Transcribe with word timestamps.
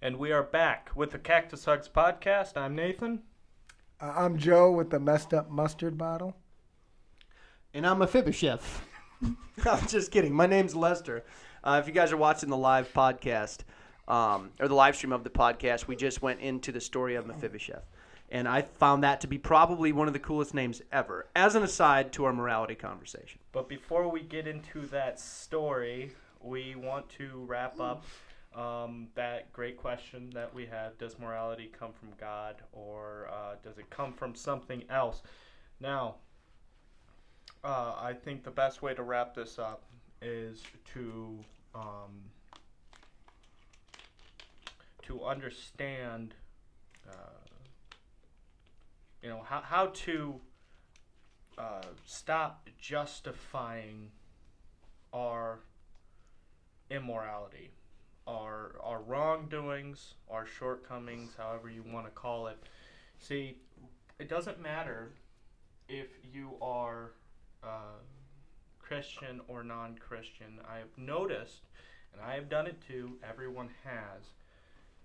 And 0.00 0.16
we 0.18 0.30
are 0.30 0.44
back 0.44 0.90
with 0.94 1.10
the 1.10 1.18
Cactus 1.18 1.64
Hugs 1.64 1.88
podcast. 1.88 2.56
I'm 2.56 2.76
Nathan. 2.76 3.22
Uh, 4.00 4.12
I'm 4.14 4.38
Joe 4.38 4.70
with 4.70 4.90
the 4.90 5.00
messed 5.00 5.34
up 5.34 5.50
mustard 5.50 5.98
bottle. 5.98 6.36
And 7.74 7.84
I'm 7.84 7.98
Mephibosheth. 7.98 8.82
I'm 9.66 9.86
just 9.88 10.12
kidding. 10.12 10.32
My 10.32 10.46
name's 10.46 10.76
Lester. 10.76 11.24
Uh, 11.64 11.80
if 11.82 11.88
you 11.88 11.92
guys 11.92 12.12
are 12.12 12.16
watching 12.16 12.48
the 12.48 12.56
live 12.56 12.92
podcast, 12.92 13.62
um, 14.06 14.50
or 14.60 14.68
the 14.68 14.74
live 14.74 14.94
stream 14.94 15.12
of 15.12 15.24
the 15.24 15.30
podcast, 15.30 15.88
we 15.88 15.96
just 15.96 16.22
went 16.22 16.38
into 16.38 16.70
the 16.70 16.80
story 16.80 17.16
of 17.16 17.26
Mephibosheth. 17.26 17.90
And 18.30 18.46
I 18.46 18.62
found 18.62 19.02
that 19.02 19.20
to 19.22 19.26
be 19.26 19.36
probably 19.36 19.90
one 19.90 20.06
of 20.06 20.12
the 20.12 20.20
coolest 20.20 20.54
names 20.54 20.80
ever, 20.92 21.26
as 21.34 21.56
an 21.56 21.64
aside 21.64 22.12
to 22.12 22.24
our 22.24 22.32
morality 22.32 22.76
conversation. 22.76 23.40
But 23.50 23.68
before 23.68 24.08
we 24.08 24.20
get 24.20 24.46
into 24.46 24.86
that 24.86 25.18
story, 25.18 26.12
we 26.40 26.76
want 26.76 27.08
to 27.18 27.44
wrap 27.48 27.80
up 27.80 28.04
um, 28.54 29.08
that 29.14 29.52
great 29.52 29.76
question 29.76 30.30
that 30.30 30.52
we 30.52 30.66
have 30.66 30.98
Does 30.98 31.18
morality 31.18 31.70
come 31.78 31.92
from 31.92 32.10
God 32.18 32.56
or 32.72 33.28
uh, 33.32 33.56
does 33.62 33.78
it 33.78 33.90
come 33.90 34.12
from 34.12 34.34
something 34.34 34.84
else? 34.90 35.22
Now, 35.80 36.16
uh, 37.62 37.94
I 38.00 38.12
think 38.12 38.44
the 38.44 38.50
best 38.50 38.82
way 38.82 38.94
to 38.94 39.02
wrap 39.02 39.34
this 39.34 39.58
up 39.58 39.84
is 40.22 40.62
to 40.94 41.38
um, 41.74 42.30
to 45.02 45.24
understand, 45.24 46.34
uh, 47.08 47.12
you 49.22 49.28
know, 49.28 49.42
how 49.42 49.60
how 49.60 49.86
to 49.86 50.40
uh, 51.56 51.82
stop 52.04 52.68
justifying 52.78 54.10
our 55.12 55.60
immorality, 56.90 57.70
our 58.28 58.76
our 58.84 59.00
wrongdoings, 59.00 60.14
our 60.30 60.46
shortcomings, 60.46 61.32
however 61.36 61.70
you 61.70 61.82
want 61.82 62.06
to 62.06 62.12
call 62.12 62.46
it. 62.46 62.58
See, 63.18 63.56
it 64.18 64.28
doesn't 64.28 64.60
matter 64.60 65.12
if 65.88 66.08
you 66.32 66.50
are 66.60 67.12
uh, 67.64 67.98
Christian 68.78 69.40
or 69.48 69.64
non-Christian. 69.64 70.60
I 70.70 70.78
have 70.78 70.96
noticed, 70.96 71.62
and 72.12 72.22
I 72.22 72.34
have 72.34 72.48
done 72.48 72.66
it 72.66 72.80
too. 72.86 73.16
Everyone 73.28 73.70
has. 73.84 74.34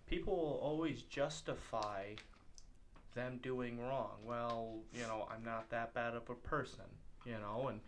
People 0.06 0.36
will 0.36 0.60
always 0.62 1.04
justify 1.04 2.14
them 3.16 3.40
doing 3.42 3.80
wrong. 3.80 4.18
Well, 4.26 4.80
you 4.94 5.04
know, 5.04 5.28
I'm 5.34 5.44
not 5.44 5.70
that 5.70 5.94
bad 5.94 6.14
of 6.14 6.30
a 6.30 6.36
person, 6.36 6.86
you 7.26 7.34
know, 7.40 7.70
and 7.70 7.80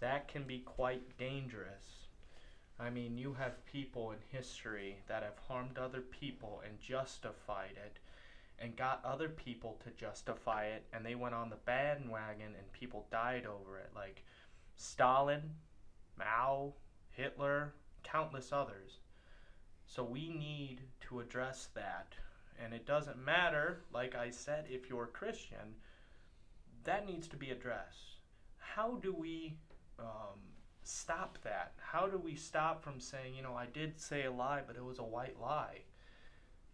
that 0.00 0.28
can 0.28 0.44
be 0.44 0.58
quite 0.58 1.18
dangerous. 1.18 2.05
I 2.78 2.90
mean, 2.90 3.16
you 3.16 3.32
have 3.34 3.64
people 3.64 4.10
in 4.10 4.18
history 4.28 4.98
that 5.08 5.22
have 5.22 5.38
harmed 5.48 5.78
other 5.78 6.02
people 6.02 6.62
and 6.64 6.78
justified 6.80 7.76
it 7.76 7.98
and 8.58 8.76
got 8.76 9.04
other 9.04 9.28
people 9.28 9.78
to 9.84 9.90
justify 9.90 10.66
it 10.66 10.84
and 10.92 11.04
they 11.04 11.14
went 11.14 11.34
on 11.34 11.50
the 11.50 11.56
bandwagon 11.64 12.54
and 12.56 12.72
people 12.72 13.06
died 13.10 13.46
over 13.46 13.78
it 13.78 13.90
like 13.94 14.22
Stalin, 14.76 15.42
Mao, 16.18 16.74
Hitler, 17.10 17.74
countless 18.02 18.52
others. 18.52 18.98
So 19.86 20.04
we 20.04 20.28
need 20.28 20.80
to 21.08 21.20
address 21.20 21.68
that. 21.74 22.14
And 22.62 22.74
it 22.74 22.86
doesn't 22.86 23.22
matter, 23.22 23.82
like 23.92 24.14
I 24.14 24.30
said, 24.30 24.66
if 24.68 24.88
you're 24.88 25.06
Christian, 25.06 25.76
that 26.84 27.06
needs 27.06 27.28
to 27.28 27.36
be 27.36 27.50
addressed. 27.50 28.16
How 28.58 28.96
do 28.96 29.14
we 29.14 29.56
um, 29.98 30.40
stop 30.86 31.38
that? 31.44 31.72
How 31.78 32.06
do 32.06 32.18
we 32.18 32.34
stop 32.34 32.82
from 32.82 33.00
saying, 33.00 33.34
you 33.34 33.42
know, 33.42 33.54
I 33.54 33.66
did 33.66 34.00
say 34.00 34.24
a 34.24 34.30
lie, 34.30 34.62
but 34.66 34.76
it 34.76 34.84
was 34.84 34.98
a 34.98 35.04
white 35.04 35.40
lie? 35.40 35.80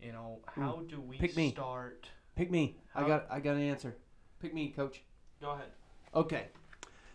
You 0.00 0.12
know, 0.12 0.40
how 0.46 0.82
do 0.88 1.00
we 1.00 1.16
Pick 1.16 1.36
me. 1.36 1.50
start? 1.52 2.08
Pick 2.34 2.50
me. 2.50 2.76
I 2.94 3.02
How- 3.02 3.06
got 3.08 3.26
I 3.30 3.40
got 3.40 3.56
an 3.56 3.62
answer. 3.62 3.96
Pick 4.40 4.52
me, 4.52 4.68
coach. 4.70 5.02
Go 5.40 5.50
ahead. 5.52 5.68
Okay. 6.14 6.46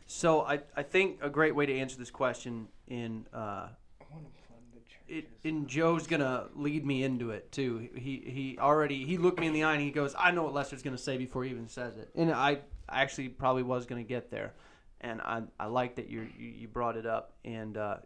So 0.05 0.41
I, 0.41 0.61
I 0.75 0.83
think 0.83 1.19
a 1.21 1.29
great 1.29 1.53
way 1.53 1.65
to 1.65 1.77
answer 1.77 1.97
this 1.97 2.09
question 2.11 2.69
in 2.87 3.25
uh, 3.33 3.37
I 3.37 3.71
want 4.09 4.23
the 4.25 5.13
it, 5.13 5.27
and 5.43 5.67
Joe's 5.67 6.07
gonna 6.07 6.45
lead 6.55 6.85
me 6.85 7.03
into 7.03 7.31
it 7.31 7.51
too. 7.51 7.89
He 7.93 8.23
he 8.25 8.57
already 8.59 9.05
he 9.05 9.17
looked 9.17 9.39
me 9.39 9.47
in 9.47 9.53
the 9.53 9.63
eye 9.63 9.73
and 9.73 9.81
he 9.81 9.91
goes, 9.91 10.15
"I 10.17 10.31
know 10.31 10.43
what 10.43 10.53
Lester's 10.53 10.81
gonna 10.81 10.97
say 10.97 11.17
before 11.17 11.43
he 11.43 11.49
even 11.51 11.67
says 11.67 11.97
it." 11.97 12.09
And 12.15 12.31
I 12.31 12.59
actually 12.89 13.27
probably 13.29 13.63
was 13.63 13.85
gonna 13.85 14.03
get 14.03 14.31
there, 14.31 14.53
and 15.01 15.21
I 15.21 15.43
I 15.59 15.67
like 15.67 15.95
that 15.95 16.09
you 16.09 16.27
you 16.37 16.67
brought 16.67 16.97
it 16.97 17.05
up, 17.05 17.33
and 17.45 17.77
uh, 17.77 17.97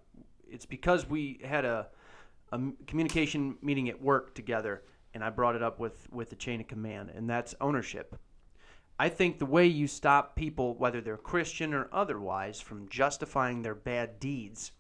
it's 0.50 0.66
because 0.66 1.10
we 1.10 1.40
had 1.44 1.66
a, 1.66 1.88
a 2.52 2.60
communication 2.88 3.58
meeting 3.62 3.90
at 3.90 4.02
work 4.02 4.36
together, 4.36 4.84
and 5.14 5.24
I 5.24 5.30
brought 5.30 5.56
it 5.56 5.64
up 5.64 5.80
with 5.80 6.08
with 6.12 6.30
the 6.30 6.36
chain 6.36 6.62
of 6.62 6.68
command, 6.68 7.12
and 7.16 7.30
that's 7.30 7.56
ownership. 7.62 8.20
I 9.00 9.10
think 9.10 9.40
the 9.40 9.48
way 9.48 9.66
you 9.66 9.88
stop 9.88 10.36
people, 10.36 10.76
whether 10.76 11.02
they're 11.02 11.18
Christian 11.18 11.74
or 11.74 11.90
otherwise, 11.92 12.62
from 12.62 12.88
justifying 12.88 13.62
their 13.62 13.74
bad 13.74 14.20
deeds 14.20 14.74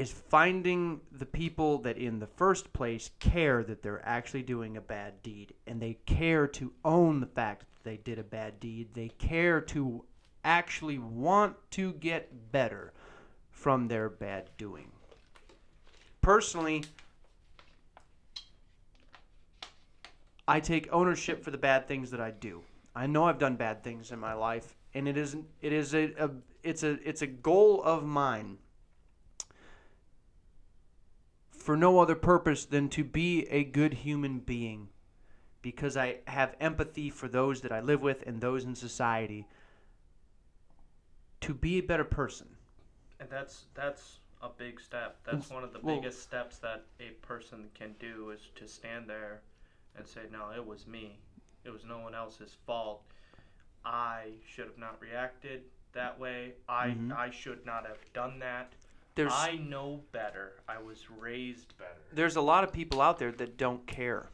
is 0.00 0.12
finding 0.12 1.00
the 1.12 1.26
people 1.26 1.78
that 1.78 1.96
in 1.96 2.18
the 2.18 2.26
first 2.26 2.72
place 2.72 3.10
care 3.18 3.62
that 3.64 3.82
they're 3.82 4.06
actually 4.06 4.42
doing 4.42 4.76
a 4.76 4.80
bad 4.80 5.22
deed 5.22 5.54
and 5.66 5.80
they 5.80 5.94
care 6.06 6.46
to 6.46 6.72
own 6.84 7.20
the 7.20 7.26
fact 7.26 7.60
that 7.60 7.84
they 7.84 7.96
did 7.96 8.18
a 8.18 8.24
bad 8.24 8.60
deed. 8.60 8.88
They 8.94 9.08
care 9.08 9.60
to 9.62 10.04
actually 10.44 10.98
want 10.98 11.56
to 11.72 11.92
get 11.94 12.52
better 12.52 12.92
from 13.50 13.88
their 13.88 14.08
bad 14.08 14.50
doing. 14.58 14.90
Personally 16.20 16.84
i 20.48 20.60
take 20.60 20.88
ownership 20.92 21.42
for 21.42 21.50
the 21.50 21.58
bad 21.58 21.88
things 21.88 22.10
that 22.10 22.20
i 22.20 22.30
do. 22.30 22.62
I 22.94 23.06
know 23.06 23.24
i've 23.24 23.38
done 23.38 23.56
bad 23.56 23.82
things 23.82 24.12
in 24.12 24.18
my 24.18 24.34
life 24.34 24.76
and 24.94 25.08
it 25.08 25.16
isn't 25.16 25.44
it 25.60 25.72
is 25.72 25.94
a, 25.94 26.12
a 26.18 26.30
it's 26.62 26.82
a 26.82 26.98
it's 27.08 27.22
a 27.22 27.26
goal 27.26 27.82
of 27.82 28.04
mine 28.04 28.58
for 31.66 31.76
no 31.76 31.98
other 31.98 32.14
purpose 32.14 32.64
than 32.64 32.88
to 32.88 33.02
be 33.02 33.44
a 33.48 33.64
good 33.64 33.92
human 33.92 34.38
being 34.38 34.88
because 35.62 35.96
I 35.96 36.18
have 36.28 36.54
empathy 36.60 37.10
for 37.10 37.26
those 37.26 37.60
that 37.62 37.72
I 37.72 37.80
live 37.80 38.02
with 38.02 38.22
and 38.24 38.40
those 38.40 38.62
in 38.62 38.76
society 38.76 39.48
to 41.40 41.52
be 41.52 41.78
a 41.78 41.82
better 41.82 42.04
person. 42.04 42.46
And 43.18 43.28
that's 43.28 43.64
that's 43.74 44.20
a 44.40 44.48
big 44.48 44.80
step. 44.80 45.16
That's 45.24 45.50
one 45.50 45.64
of 45.64 45.72
the 45.72 45.80
well- 45.80 45.96
biggest 45.96 46.22
steps 46.22 46.58
that 46.58 46.84
a 47.00 47.10
person 47.26 47.68
can 47.74 47.96
do 47.98 48.30
is 48.30 48.42
to 48.54 48.68
stand 48.68 49.10
there 49.10 49.40
and 49.96 50.06
say, 50.06 50.20
"No, 50.30 50.52
it 50.54 50.64
was 50.64 50.86
me. 50.86 51.18
It 51.64 51.70
was 51.70 51.84
no 51.84 51.98
one 51.98 52.14
else's 52.14 52.54
fault. 52.64 53.02
I 53.84 54.34
should 54.46 54.66
have 54.66 54.78
not 54.78 55.00
reacted 55.00 55.64
that 55.94 56.16
way. 56.16 56.54
I 56.68 56.90
Mhm. 56.90 57.10
I 57.12 57.30
should 57.30 57.66
not 57.66 57.86
have 57.86 58.12
done 58.12 58.38
that. 58.38 58.72
There's 59.16 59.32
I 59.34 59.56
know 59.56 60.02
better. 60.12 60.52
I 60.68 60.78
was 60.78 61.10
raised 61.10 61.76
better." 61.78 61.90
there's 62.12 62.36
a 62.36 62.40
lot 62.40 62.64
of 62.64 62.72
people 62.72 63.00
out 63.00 63.18
there 63.18 63.32
that 63.32 63.56
don't 63.56 63.86
care. 63.86 64.28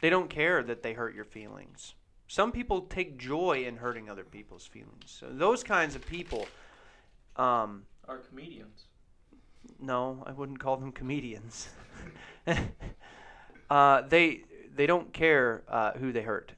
They 0.00 0.10
don't 0.10 0.28
care 0.28 0.62
that 0.62 0.82
they 0.82 0.92
hurt 0.92 1.14
your 1.14 1.24
feelings. 1.24 1.94
Some 2.28 2.52
people 2.52 2.82
take 2.82 3.16
joy 3.16 3.64
in 3.64 3.76
hurting 3.76 4.10
other 4.10 4.24
people's 4.24 4.66
feelings. 4.66 5.04
So 5.06 5.28
those 5.30 5.62
kinds 5.62 5.94
of 5.94 6.04
people 6.04 6.46
um, 7.36 7.84
Are 8.08 8.18
comedians. 8.18 8.86
No, 9.80 10.24
I 10.26 10.32
wouldn't 10.32 10.58
call 10.58 10.76
them 10.76 10.92
comedians. 10.92 11.68
uh, 13.70 14.02
they 14.02 14.42
they 14.74 14.86
don't 14.86 15.12
care 15.12 15.62
uh, 15.68 15.92
who 15.92 16.12
they 16.12 16.22
hurt. 16.22 16.52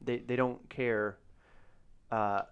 They 0.00 0.18
they 0.18 0.36
don't 0.36 0.68
care 0.70 1.18
uh, 2.10 2.42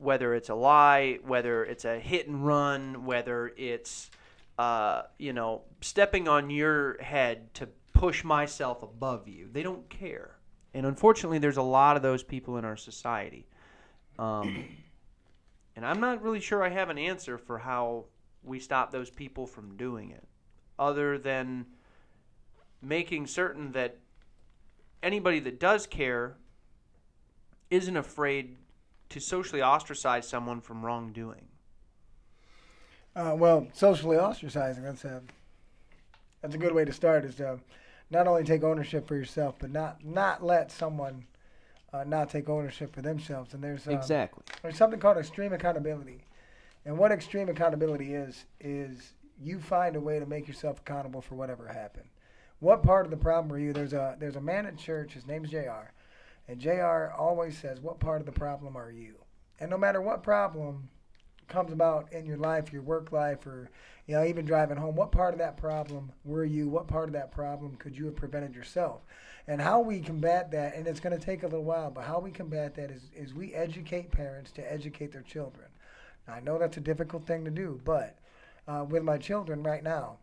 whether 0.00 0.34
it's 0.34 0.48
a 0.48 0.54
lie, 0.54 1.18
whether 1.24 1.64
it's 1.64 1.84
a 1.84 1.98
hit 1.98 2.28
and 2.28 2.46
run, 2.46 3.04
whether 3.04 3.52
it's 3.56 4.10
uh, 4.58 5.02
you 5.18 5.32
know 5.32 5.62
stepping 5.80 6.28
on 6.28 6.50
your 6.50 7.00
head 7.02 7.52
to 7.54 7.68
push 7.92 8.24
myself 8.24 8.82
above 8.82 9.28
you. 9.28 9.48
They 9.52 9.62
don't 9.62 9.88
care, 9.88 10.36
and 10.74 10.86
unfortunately, 10.86 11.38
there's 11.38 11.56
a 11.56 11.62
lot 11.62 11.96
of 11.96 12.02
those 12.02 12.22
people 12.22 12.56
in 12.56 12.64
our 12.64 12.76
society. 12.76 13.46
Um, 14.18 14.64
and 15.76 15.86
I'm 15.86 16.00
not 16.00 16.22
really 16.22 16.40
sure 16.40 16.62
I 16.62 16.70
have 16.70 16.90
an 16.90 16.98
answer 16.98 17.38
for 17.38 17.58
how 17.58 18.06
we 18.42 18.58
stop 18.58 18.90
those 18.90 19.10
people 19.10 19.46
from 19.46 19.76
doing 19.76 20.10
it, 20.10 20.26
other 20.78 21.18
than 21.18 21.66
making 22.80 23.26
certain 23.26 23.72
that 23.72 23.96
anybody 25.02 25.40
that 25.40 25.58
does 25.60 25.86
care 25.86 26.36
isn't 27.70 27.96
afraid 27.96 28.56
to 29.10 29.20
socially 29.20 29.62
ostracize 29.62 30.28
someone 30.28 30.60
from 30.60 30.84
wrongdoing. 30.84 31.46
Uh, 33.16 33.34
well, 33.36 33.66
socially 33.72 34.16
ostracizing. 34.16 34.82
That's 34.82 35.04
a 35.04 35.22
that's 36.40 36.54
a 36.54 36.58
good 36.58 36.72
way 36.72 36.84
to 36.84 36.92
start. 36.92 37.24
Is 37.24 37.36
to 37.36 37.58
not 38.10 38.26
only 38.26 38.44
take 38.44 38.62
ownership 38.62 39.08
for 39.08 39.16
yourself, 39.16 39.56
but 39.58 39.70
not 39.70 40.04
not 40.04 40.44
let 40.44 40.70
someone 40.70 41.24
uh, 41.92 42.04
not 42.04 42.30
take 42.30 42.48
ownership 42.48 42.94
for 42.94 43.02
themselves. 43.02 43.54
And 43.54 43.62
there's 43.62 43.86
um, 43.86 43.94
exactly. 43.94 44.44
there's 44.62 44.76
something 44.76 45.00
called 45.00 45.16
extreme 45.16 45.52
accountability, 45.52 46.20
and 46.84 46.96
what 46.96 47.10
extreme 47.10 47.48
accountability 47.48 48.14
is 48.14 48.44
is 48.60 49.14
you 49.40 49.58
find 49.58 49.96
a 49.96 50.00
way 50.00 50.18
to 50.18 50.26
make 50.26 50.46
yourself 50.46 50.80
accountable 50.80 51.20
for 51.20 51.34
whatever 51.34 51.66
happened. 51.68 52.08
What 52.60 52.82
part 52.82 53.04
of 53.04 53.10
the 53.10 53.16
problem 53.16 53.48
were 53.48 53.58
you? 53.58 53.72
There's 53.72 53.92
a 53.94 54.16
there's 54.18 54.36
a 54.36 54.40
man 54.40 54.66
at 54.66 54.76
church. 54.76 55.14
His 55.14 55.26
name's 55.26 55.50
Jr. 55.50 55.90
And 56.48 56.58
Jr. 56.58 57.12
always 57.16 57.58
says, 57.58 57.80
"What 57.80 58.00
part 58.00 58.20
of 58.20 58.26
the 58.26 58.32
problem 58.32 58.76
are 58.76 58.90
you?" 58.90 59.16
And 59.60 59.70
no 59.70 59.76
matter 59.78 60.00
what 60.00 60.22
problem 60.22 60.88
comes 61.46 61.72
about 61.72 62.12
in 62.12 62.26
your 62.26 62.36
life, 62.38 62.72
your 62.72 62.82
work 62.82 63.12
life, 63.12 63.46
or 63.46 63.70
you 64.06 64.14
know 64.14 64.24
even 64.24 64.46
driving 64.46 64.78
home, 64.78 64.96
what 64.96 65.12
part 65.12 65.34
of 65.34 65.38
that 65.38 65.56
problem 65.56 66.12
were 66.24 66.44
you? 66.44 66.68
What 66.68 66.86
part 66.86 67.08
of 67.08 67.12
that 67.12 67.32
problem 67.32 67.76
could 67.76 67.96
you 67.96 68.06
have 68.06 68.16
prevented 68.16 68.54
yourself? 68.54 69.02
And 69.46 69.60
how 69.60 69.80
we 69.80 70.00
combat 70.00 70.50
that, 70.50 70.74
and 70.74 70.86
it's 70.86 71.00
going 71.00 71.18
to 71.18 71.24
take 71.24 71.42
a 71.42 71.46
little 71.46 71.64
while, 71.64 71.90
but 71.90 72.04
how 72.04 72.18
we 72.18 72.30
combat 72.30 72.74
that 72.74 72.90
is, 72.90 73.10
is 73.14 73.32
we 73.32 73.54
educate 73.54 74.10
parents 74.10 74.50
to 74.52 74.72
educate 74.72 75.12
their 75.12 75.22
children. 75.22 75.68
Now, 76.26 76.34
I 76.34 76.40
know 76.40 76.58
that's 76.58 76.76
a 76.76 76.80
difficult 76.80 77.26
thing 77.26 77.44
to 77.46 77.50
do, 77.50 77.80
but 77.84 78.18
uh, 78.66 78.84
with 78.88 79.02
my 79.02 79.16
children 79.16 79.62
right 79.62 79.82
now, 79.82 80.18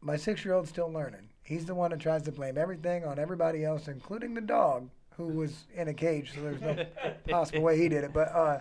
my 0.00 0.16
six 0.16 0.44
year 0.44 0.54
old's 0.54 0.70
still 0.70 0.90
learning. 0.90 1.28
He's 1.42 1.66
the 1.66 1.74
one 1.76 1.92
that 1.92 2.00
tries 2.00 2.22
to 2.22 2.32
blame 2.32 2.58
everything 2.58 3.04
on 3.04 3.20
everybody 3.20 3.64
else, 3.64 3.86
including 3.86 4.34
the 4.34 4.40
dog, 4.40 4.90
who 5.16 5.28
was 5.28 5.64
in 5.74 5.88
a 5.88 5.94
cage, 5.94 6.32
so 6.34 6.42
there's 6.42 6.60
no 6.60 6.84
possible 7.28 7.62
way 7.62 7.78
he 7.78 7.88
did 7.88 8.04
it. 8.04 8.12
But 8.12 8.28
uh, 8.32 8.60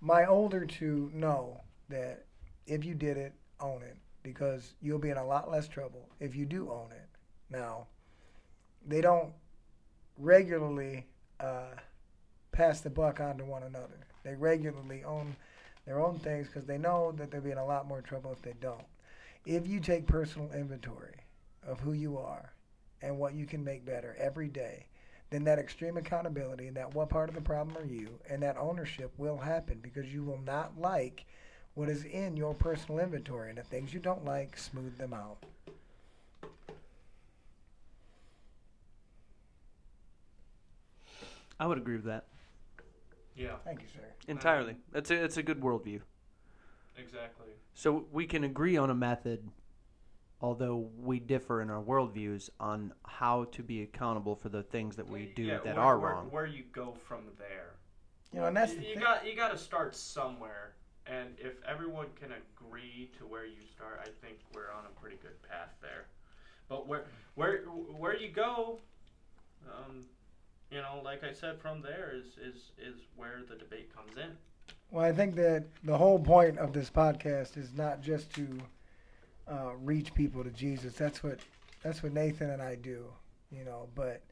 my 0.00 0.26
older 0.26 0.64
two 0.64 1.10
know 1.14 1.60
that 1.88 2.24
if 2.66 2.84
you 2.84 2.94
did 2.94 3.16
it, 3.16 3.34
own 3.60 3.82
it, 3.82 3.96
because 4.22 4.74
you'll 4.80 4.98
be 4.98 5.10
in 5.10 5.16
a 5.16 5.26
lot 5.26 5.50
less 5.50 5.68
trouble 5.68 6.08
if 6.20 6.34
you 6.34 6.46
do 6.46 6.70
own 6.70 6.90
it. 6.92 7.08
Now, 7.50 7.86
they 8.86 9.00
don't 9.00 9.32
regularly 10.18 11.06
uh, 11.40 11.74
pass 12.52 12.80
the 12.80 12.90
buck 12.90 13.20
on 13.20 13.38
to 13.38 13.44
one 13.44 13.62
another. 13.62 14.06
They 14.24 14.34
regularly 14.34 15.04
own 15.04 15.36
their 15.84 16.00
own 16.00 16.18
things 16.18 16.48
because 16.48 16.66
they 16.66 16.78
know 16.78 17.12
that 17.12 17.30
they'll 17.30 17.40
be 17.40 17.52
in 17.52 17.58
a 17.58 17.64
lot 17.64 17.86
more 17.86 18.02
trouble 18.02 18.32
if 18.32 18.42
they 18.42 18.54
don't. 18.60 18.84
If 19.44 19.66
you 19.68 19.78
take 19.78 20.06
personal 20.06 20.50
inventory 20.52 21.14
of 21.64 21.78
who 21.80 21.92
you 21.92 22.18
are 22.18 22.52
and 23.02 23.18
what 23.18 23.34
you 23.34 23.46
can 23.46 23.62
make 23.62 23.84
better 23.84 24.16
every 24.18 24.48
day, 24.48 24.86
then 25.30 25.44
that 25.44 25.58
extreme 25.58 25.96
accountability 25.96 26.68
and 26.68 26.76
that 26.76 26.94
what 26.94 27.08
part 27.08 27.28
of 27.28 27.34
the 27.34 27.40
problem 27.40 27.76
are 27.76 27.86
you 27.86 28.18
and 28.30 28.42
that 28.42 28.56
ownership 28.56 29.12
will 29.18 29.38
happen 29.38 29.78
because 29.82 30.12
you 30.12 30.22
will 30.22 30.40
not 30.44 30.78
like 30.78 31.26
what 31.74 31.88
is 31.88 32.04
in 32.04 32.36
your 32.36 32.54
personal 32.54 33.00
inventory 33.00 33.50
and 33.50 33.58
the 33.58 33.62
things 33.62 33.92
you 33.92 34.00
don't 34.00 34.24
like, 34.24 34.56
smooth 34.56 34.96
them 34.96 35.12
out. 35.12 35.44
I 41.58 41.66
would 41.66 41.78
agree 41.78 41.96
with 41.96 42.04
that 42.04 42.26
Yeah, 43.34 43.56
Thank 43.64 43.82
you, 43.82 43.88
sir. 43.94 44.00
entirely. 44.28 44.76
That's 44.92 45.10
a 45.10 45.22
it's 45.24 45.36
a 45.36 45.42
good 45.42 45.60
worldview. 45.60 46.00
exactly. 46.96 47.46
So 47.74 48.06
we 48.12 48.26
can 48.26 48.44
agree 48.44 48.76
on 48.76 48.88
a 48.90 48.94
method, 48.94 49.48
although 50.40 50.88
we 50.98 51.18
differ 51.18 51.62
in 51.62 51.70
our 51.70 51.82
worldviews 51.82 52.50
on 52.60 52.92
how 53.06 53.44
to 53.44 53.62
be 53.62 53.82
accountable 53.82 54.34
for 54.36 54.48
the 54.48 54.62
things 54.62 54.96
that 54.96 55.08
we 55.08 55.32
do 55.34 55.44
Yeah, 55.44 55.58
that 55.64 55.76
where, 55.76 55.84
are 55.84 55.98
where, 55.98 56.12
wrong. 56.12 56.30
Where 56.30 56.46
you 56.46 56.64
go 56.72 56.92
from 56.92 57.20
there. 57.38 57.74
You 58.32 58.40
know, 58.40 58.46
and 58.46 58.56
that's 58.56 58.72
you, 58.72 58.80
the 58.80 58.86
you 58.86 58.94
thing. 58.94 59.02
got 59.02 59.26
you 59.26 59.36
got 59.36 59.52
to 59.52 59.58
start 59.58 59.94
somewhere, 59.94 60.74
and 61.06 61.30
if 61.38 61.54
everyone 61.66 62.06
can 62.20 62.30
agree 62.32 63.10
to 63.18 63.24
where 63.26 63.46
you 63.46 63.64
start, 63.74 64.00
I 64.02 64.08
think 64.24 64.38
we're 64.54 64.72
on 64.72 64.84
a 64.84 65.00
pretty 65.00 65.16
good 65.22 65.40
path 65.48 65.70
there. 65.80 66.06
But 66.68 66.86
where 66.86 67.04
where 67.36 67.58
where 67.98 68.16
you 68.16 68.28
go, 68.28 68.80
um, 69.72 70.04
you 70.70 70.78
know, 70.78 71.00
like 71.04 71.22
I 71.24 71.32
said, 71.32 71.60
from 71.60 71.80
there 71.80 72.12
is 72.14 72.36
is 72.36 72.72
is 72.78 73.00
where 73.16 73.40
the 73.48 73.54
debate 73.54 73.94
comes 73.94 74.16
in. 74.16 74.36
Well, 74.90 75.04
I 75.04 75.12
think 75.12 75.34
that 75.36 75.64
the 75.84 75.96
whole 75.96 76.18
point 76.18 76.58
of 76.58 76.72
this 76.72 76.90
podcast 76.90 77.56
is 77.56 77.72
not 77.74 78.02
just 78.02 78.32
to 78.34 78.46
uh, 79.50 79.74
reach 79.76 80.14
people 80.14 80.42
to 80.44 80.50
Jesus. 80.50 80.94
That's 80.94 81.22
what 81.22 81.40
that's 81.82 82.02
what 82.02 82.12
Nathan 82.12 82.50
and 82.50 82.62
I 82.62 82.74
do, 82.74 83.06
you 83.50 83.64
know. 83.64 83.88
But 83.94 84.22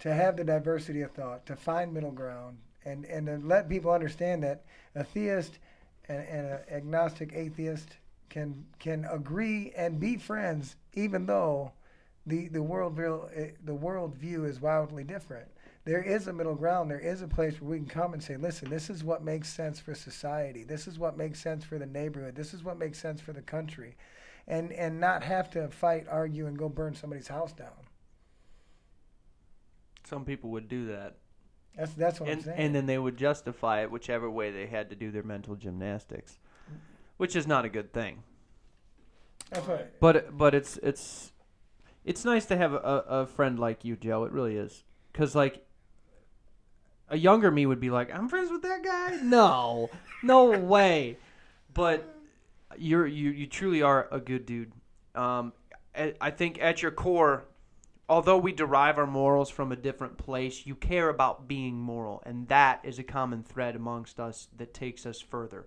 to 0.00 0.14
have 0.14 0.36
the 0.36 0.44
diversity 0.44 1.02
of 1.02 1.12
thought, 1.12 1.46
to 1.46 1.56
find 1.56 1.92
middle 1.92 2.12
ground, 2.12 2.58
and 2.84 3.04
and 3.04 3.26
to 3.26 3.38
let 3.38 3.68
people 3.68 3.90
understand 3.90 4.42
that 4.42 4.64
a 4.94 5.04
theist 5.04 5.58
and, 6.08 6.26
and 6.26 6.46
an 6.46 6.60
agnostic 6.70 7.32
atheist 7.34 7.88
can 8.28 8.64
can 8.78 9.04
agree 9.06 9.72
and 9.76 10.00
be 10.00 10.16
friends, 10.16 10.76
even 10.94 11.26
though 11.26 11.72
the 12.26 12.48
the 12.48 12.62
world 12.62 12.96
the 12.96 13.74
world 13.74 14.14
view 14.14 14.44
is 14.44 14.60
wildly 14.60 15.04
different 15.04 15.48
there 15.84 16.02
is 16.02 16.26
a 16.26 16.32
middle 16.32 16.54
ground. 16.54 16.90
There 16.90 17.00
is 17.00 17.22
a 17.22 17.28
place 17.28 17.60
where 17.60 17.70
we 17.70 17.78
can 17.78 17.86
come 17.86 18.12
and 18.12 18.22
say, 18.22 18.36
listen, 18.36 18.68
this 18.68 18.90
is 18.90 19.02
what 19.02 19.24
makes 19.24 19.48
sense 19.48 19.80
for 19.80 19.94
society. 19.94 20.62
This 20.62 20.86
is 20.86 20.98
what 20.98 21.16
makes 21.16 21.40
sense 21.40 21.64
for 21.64 21.78
the 21.78 21.86
neighborhood. 21.86 22.34
This 22.34 22.52
is 22.52 22.62
what 22.62 22.78
makes 22.78 22.98
sense 22.98 23.20
for 23.20 23.32
the 23.32 23.42
country. 23.42 23.96
And, 24.48 24.72
and 24.72 24.98
not 25.00 25.22
have 25.22 25.50
to 25.50 25.68
fight, 25.68 26.06
argue, 26.10 26.46
and 26.46 26.58
go 26.58 26.68
burn 26.68 26.94
somebody's 26.94 27.28
house 27.28 27.52
down. 27.52 27.68
Some 30.04 30.24
people 30.24 30.50
would 30.50 30.68
do 30.68 30.86
that, 30.86 31.18
That's, 31.76 31.92
that's 31.92 32.18
what 32.20 32.28
I'm 32.28 32.32
and 32.32 32.42
saying. 32.44 32.58
and 32.58 32.74
then 32.74 32.86
they 32.86 32.98
would 32.98 33.16
justify 33.16 33.82
it 33.82 33.90
whichever 33.92 34.28
way 34.28 34.50
they 34.50 34.66
had 34.66 34.90
to 34.90 34.96
do 34.96 35.12
their 35.12 35.22
mental 35.22 35.54
gymnastics, 35.54 36.38
which 37.16 37.36
is 37.36 37.46
not 37.46 37.64
a 37.64 37.68
good 37.68 37.92
thing. 37.92 38.24
that's 39.50 39.66
what, 39.68 40.00
But 40.00 40.36
but 40.36 40.54
it's 40.54 40.78
it's 40.78 41.30
it's 42.04 42.24
nice 42.24 42.46
to 42.46 42.56
have 42.56 42.72
a, 42.72 43.04
a 43.08 43.26
friend 43.26 43.56
like 43.60 43.84
you, 43.84 43.94
Joe. 43.94 44.24
It 44.24 44.32
really 44.32 44.56
is, 44.56 44.82
because 45.12 45.36
like 45.36 45.64
a 47.08 47.16
younger 47.16 47.50
me 47.52 47.66
would 47.66 47.80
be 47.80 47.90
like, 47.90 48.12
I'm 48.12 48.28
friends 48.28 48.50
with 48.50 48.62
that 48.62 48.82
guy. 48.82 49.18
No, 49.22 49.90
no 50.24 50.58
way. 50.58 51.18
But 51.72 52.16
you're 52.78 53.06
you 53.06 53.30
you 53.30 53.46
truly 53.46 53.82
are 53.82 54.08
a 54.10 54.20
good 54.20 54.46
dude. 54.46 54.72
Um, 55.14 55.52
I 56.20 56.30
think 56.30 56.60
at 56.62 56.82
your 56.82 56.92
core, 56.92 57.44
although 58.08 58.38
we 58.38 58.52
derive 58.52 58.96
our 58.96 59.06
morals 59.06 59.50
from 59.50 59.72
a 59.72 59.76
different 59.76 60.16
place, 60.18 60.64
you 60.64 60.74
care 60.76 61.08
about 61.08 61.48
being 61.48 61.74
moral, 61.80 62.22
and 62.24 62.46
that 62.48 62.80
is 62.84 62.98
a 62.98 63.02
common 63.02 63.42
thread 63.42 63.74
amongst 63.76 64.20
us 64.20 64.48
that 64.56 64.72
takes 64.72 65.04
us 65.04 65.20
further. 65.20 65.66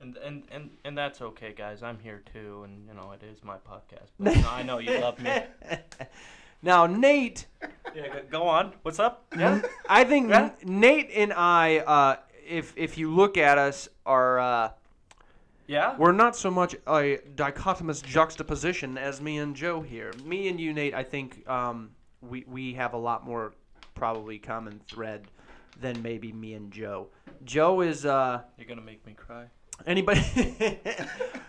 And, 0.00 0.16
and 0.18 0.44
and 0.50 0.70
and 0.84 0.96
that's 0.96 1.20
okay, 1.20 1.52
guys. 1.52 1.82
I'm 1.82 1.98
here 1.98 2.22
too, 2.32 2.62
and 2.64 2.86
you 2.86 2.94
know 2.94 3.12
it 3.12 3.22
is 3.22 3.42
my 3.44 3.56
podcast. 3.56 4.10
But 4.18 4.36
I 4.50 4.62
know 4.62 4.78
you 4.78 4.98
love 4.98 5.18
me. 5.20 5.30
now, 6.62 6.86
Nate. 6.86 7.46
Yeah, 7.92 8.06
go- 8.06 8.22
go 8.30 8.42
on. 8.44 8.72
What's 8.82 9.00
up? 9.00 9.26
Yeah. 9.36 9.62
I 9.88 10.04
think 10.04 10.28
Yeah. 10.30 10.52
Nate 10.62 11.10
and 11.12 11.32
I, 11.32 11.78
uh, 11.78 12.16
if 12.48 12.72
if 12.76 12.96
you 12.96 13.12
look 13.12 13.36
at 13.36 13.58
us, 13.58 13.88
are 14.06 14.38
uh, 14.38 14.70
Yeah. 15.70 15.94
we're 15.96 16.10
not 16.10 16.34
so 16.34 16.50
much 16.50 16.74
a 16.88 17.18
dichotomous 17.36 18.02
juxtaposition 18.02 18.98
as 18.98 19.20
me 19.20 19.38
and 19.38 19.54
Joe 19.54 19.80
here. 19.80 20.12
Me 20.24 20.48
and 20.48 20.58
you, 20.58 20.72
Nate, 20.72 20.94
I 20.94 21.04
think 21.04 21.48
um, 21.48 21.90
we 22.20 22.44
we 22.48 22.74
have 22.74 22.92
a 22.92 22.96
lot 22.98 23.24
more 23.24 23.52
probably 23.94 24.36
common 24.40 24.80
thread 24.88 25.28
than 25.80 26.02
maybe 26.02 26.32
me 26.32 26.54
and 26.54 26.72
Joe. 26.72 27.06
Joe 27.44 27.82
is 27.82 28.04
uh, 28.04 28.42
You're 28.58 28.66
gonna 28.66 28.80
make 28.80 29.06
me 29.06 29.12
cry. 29.14 29.44
anybody. 29.86 30.20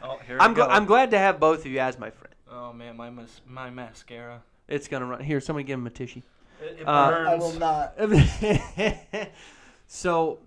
Oh, 0.03 0.17
here 0.27 0.38
I'm 0.39 0.53
go. 0.55 0.65
gl- 0.65 0.69
I'm 0.72 0.86
glad 0.86 1.12
to 1.12 1.17
have 1.17 1.39
both 1.39 1.60
of 1.65 1.67
you 1.72 1.79
as 1.79 1.98
my 2.00 2.10
friend. 2.12 2.34
Oh 2.51 2.72
man, 2.74 2.95
my 2.98 3.10
mas- 3.10 3.41
my 3.48 3.69
mascara. 3.72 4.41
It's 4.67 4.88
gonna 4.88 5.05
run 5.05 5.22
here. 5.24 5.39
Somebody 5.41 5.63
give 5.63 5.79
him 5.79 5.88
a 5.88 5.91
tissue. 5.91 6.22
It, 6.62 6.79
it 6.81 6.88
Uh, 6.88 7.10
burns. 7.10 7.29
I 7.29 7.36
will 7.36 7.53
not. 7.60 9.31
so 9.88 10.39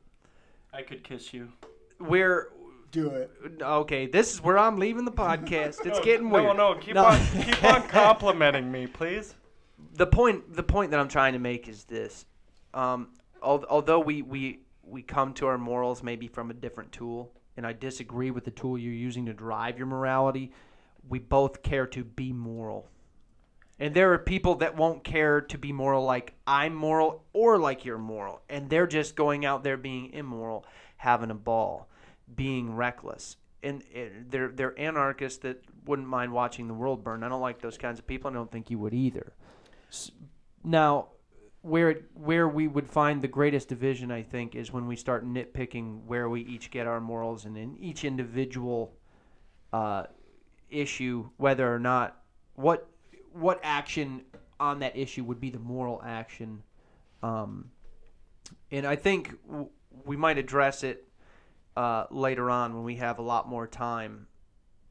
I 0.72 0.82
could 0.82 1.02
kiss 1.04 1.32
you. 1.34 1.52
we're 1.98 2.50
Do 2.94 3.08
it. 3.10 3.30
okay. 3.60 4.06
This 4.06 4.32
is 4.32 4.40
where 4.42 4.56
I'm 4.56 4.76
leaving 4.78 5.04
the 5.04 5.10
podcast. 5.12 5.84
It's 5.84 5.98
No, 5.98 6.02
getting 6.04 6.28
no, 6.28 6.34
weird. 6.42 6.56
No, 6.56 6.74
keep 6.76 6.94
No. 6.94 7.04
on 7.06 7.18
keep 7.42 7.64
on 7.64 7.82
complimenting 7.88 8.70
me, 8.70 8.86
please. 8.86 9.34
the 9.94 10.06
point 10.06 10.54
the 10.54 10.62
point 10.62 10.92
that 10.92 11.00
I'm 11.00 11.08
trying 11.08 11.32
to 11.32 11.38
make 11.40 11.68
is 11.68 11.84
this: 11.84 12.24
um, 12.72 13.08
al- 13.42 13.64
although 13.68 13.98
we, 14.00 14.22
we 14.22 14.60
we 14.84 15.02
come 15.02 15.32
to 15.34 15.46
our 15.48 15.58
morals 15.58 16.02
maybe 16.02 16.28
from 16.28 16.50
a 16.50 16.54
different 16.54 16.92
tool, 16.92 17.32
and 17.56 17.66
I 17.66 17.72
disagree 17.72 18.30
with 18.30 18.44
the 18.44 18.50
tool 18.52 18.78
you're 18.78 18.92
using 18.92 19.26
to 19.26 19.32
drive 19.32 19.76
your 19.76 19.86
morality, 19.88 20.52
we 21.08 21.18
both 21.18 21.62
care 21.62 21.86
to 21.88 22.04
be 22.04 22.32
moral. 22.32 22.88
And 23.80 23.92
there 23.92 24.12
are 24.12 24.18
people 24.18 24.54
that 24.56 24.76
won't 24.76 25.02
care 25.02 25.40
to 25.40 25.58
be 25.58 25.72
moral 25.72 26.04
like 26.04 26.34
I'm 26.46 26.74
moral 26.76 27.24
or 27.32 27.58
like 27.58 27.84
you're 27.84 27.98
moral, 27.98 28.40
and 28.48 28.70
they're 28.70 28.86
just 28.86 29.16
going 29.16 29.44
out 29.44 29.64
there 29.64 29.76
being 29.76 30.12
immoral, 30.12 30.64
having 30.96 31.30
a 31.32 31.34
ball, 31.34 31.88
being 32.34 32.74
reckless. 32.74 33.36
And 33.62 33.82
and 33.94 34.30
they're 34.30 34.48
they're 34.48 34.78
anarchists 34.78 35.38
that 35.38 35.62
wouldn't 35.86 36.08
mind 36.08 36.32
watching 36.32 36.68
the 36.68 36.74
world 36.74 37.02
burn. 37.02 37.22
I 37.22 37.28
don't 37.28 37.40
like 37.40 37.60
those 37.60 37.78
kinds 37.78 37.98
of 37.98 38.06
people. 38.06 38.30
I 38.30 38.34
don't 38.34 38.50
think 38.50 38.70
you 38.70 38.78
would 38.78 38.94
either. 38.94 39.32
Now, 40.62 41.08
where 41.62 41.90
it, 41.90 42.04
where 42.14 42.46
we 42.46 42.68
would 42.68 42.86
find 42.86 43.22
the 43.22 43.28
greatest 43.28 43.68
division, 43.68 44.10
I 44.10 44.22
think, 44.22 44.54
is 44.54 44.70
when 44.70 44.86
we 44.86 44.96
start 44.96 45.26
nitpicking 45.26 46.04
where 46.04 46.28
we 46.28 46.42
each 46.42 46.70
get 46.70 46.86
our 46.86 47.00
morals, 47.00 47.46
and 47.46 47.56
in 47.56 47.76
each 47.78 48.04
individual 48.04 48.94
uh, 49.72 50.04
issue, 50.68 51.30
whether 51.38 51.72
or 51.72 51.78
not 51.78 52.20
what 52.54 52.86
what 53.32 53.60
action 53.62 54.22
on 54.60 54.80
that 54.80 54.96
issue 54.96 55.24
would 55.24 55.40
be 55.40 55.50
the 55.50 55.58
moral 55.58 56.02
action. 56.04 56.62
Um, 57.22 57.70
and 58.70 58.86
I 58.86 58.96
think 58.96 59.34
w- 59.46 59.68
we 60.04 60.16
might 60.16 60.38
address 60.38 60.82
it 60.82 61.08
uh, 61.76 62.06
later 62.10 62.50
on 62.50 62.74
when 62.74 62.84
we 62.84 62.96
have 62.96 63.18
a 63.18 63.22
lot 63.22 63.48
more 63.48 63.66
time 63.66 64.26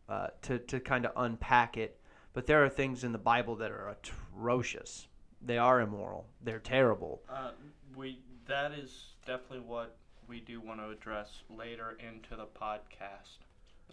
uh, 0.09 0.27
to 0.43 0.59
to 0.59 0.79
kind 0.79 1.05
of 1.05 1.11
unpack 1.15 1.77
it. 1.77 1.99
But 2.33 2.47
there 2.47 2.63
are 2.63 2.69
things 2.69 3.03
in 3.03 3.11
the 3.11 3.19
Bible 3.19 3.55
that 3.57 3.71
are 3.71 3.89
atrocious. 3.89 5.07
They 5.41 5.57
are 5.57 5.81
immoral. 5.81 6.25
They're 6.41 6.59
terrible. 6.59 7.21
Uh, 7.29 7.51
we 7.95 8.19
that 8.47 8.71
is 8.73 9.13
definitely 9.25 9.61
what 9.61 9.95
we 10.27 10.39
do 10.39 10.59
want 10.59 10.79
to 10.79 10.89
address 10.89 11.41
later 11.49 11.97
into 11.99 12.35
the 12.35 12.45
podcast. 12.45 13.39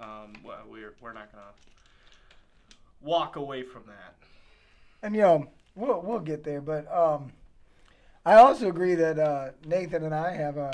Um, 0.00 0.32
we're 0.68 0.94
we're 1.00 1.12
not 1.12 1.30
gonna 1.32 1.44
walk 3.00 3.36
away 3.36 3.62
from 3.62 3.82
that. 3.86 4.14
And 5.02 5.14
you 5.14 5.22
know, 5.22 5.48
we'll 5.74 6.00
we'll 6.00 6.20
get 6.20 6.44
there. 6.44 6.60
But 6.60 6.90
um, 6.92 7.32
I 8.24 8.34
also 8.34 8.68
agree 8.68 8.94
that 8.94 9.18
uh, 9.18 9.50
Nathan 9.66 10.04
and 10.04 10.14
I 10.14 10.34
have 10.34 10.56
a 10.56 10.72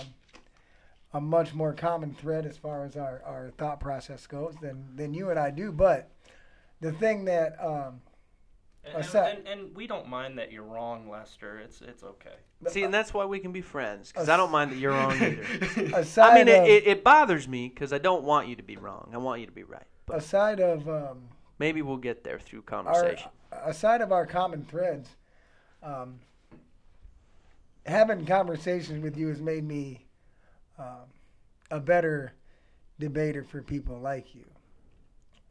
a 1.17 1.21
much 1.21 1.55
more 1.55 1.73
common 1.73 2.13
thread 2.13 2.45
as 2.45 2.59
far 2.59 2.85
as 2.85 2.95
our, 2.95 3.23
our 3.25 3.51
thought 3.57 3.81
process 3.81 4.27
goes 4.27 4.55
than 4.61 4.85
than 4.97 5.15
you 5.15 5.31
and 5.31 5.39
I 5.39 5.51
do. 5.51 5.73
But 5.73 6.11
the 6.81 6.93
thing 6.93 7.25
that 7.25 7.57
um, 7.59 8.03
And, 8.85 8.97
Aside- 8.99 9.39
and, 9.39 9.49
and 9.49 9.77
we 9.77 9.87
don't 9.87 10.09
mind 10.09 10.39
that 10.39 10.53
you're 10.53 10.63
wrong, 10.63 11.09
Lester. 11.09 11.59
It's 11.59 11.81
it's 11.81 12.03
okay. 12.03 12.37
See, 12.69 12.83
and 12.83 12.93
that's 12.93 13.15
why 13.15 13.25
we 13.25 13.39
can 13.39 13.51
be 13.51 13.63
friends 13.63 14.13
because 14.13 14.29
I 14.29 14.37
don't 14.37 14.51
mind 14.51 14.73
that 14.73 14.79
you're 14.79 14.93
wrong 14.93 15.13
either. 15.23 15.43
I 16.23 16.35
mean, 16.35 16.49
it, 16.49 16.61
of, 16.61 16.67
it, 16.67 16.87
it 16.87 17.05
bothers 17.05 17.49
me 17.49 17.69
because 17.69 17.93
I 17.93 17.99
don't 17.99 18.25
want 18.25 18.49
you 18.49 18.57
to 18.57 18.63
be 18.63 18.77
wrong. 18.77 19.11
I 19.13 19.17
want 19.17 19.41
you 19.41 19.47
to 19.47 19.53
be 19.53 19.63
right. 19.65 19.87
But 20.05 20.19
aside 20.19 20.61
of 20.61 20.89
um, 20.89 21.29
maybe 21.59 21.81
we'll 21.83 21.97
get 21.97 22.25
there 22.25 22.39
through 22.39 22.61
our 22.61 22.85
conversation. 22.85 23.31
aside 23.51 24.03
of 24.03 24.13
our 24.13 24.27
common 24.27 24.65
threads, 24.65 25.09
um, 25.83 26.21
having 27.87 28.27
conversations 28.27 29.03
with 29.03 29.17
you 29.17 29.29
has 29.29 29.41
made 29.41 29.65
me 29.65 30.06
um, 30.79 31.07
a 31.71 31.81
better 31.81 32.33
debater 32.99 33.45
for 33.45 33.63
people 33.63 33.99
like 33.99 34.35
you. 34.35 34.45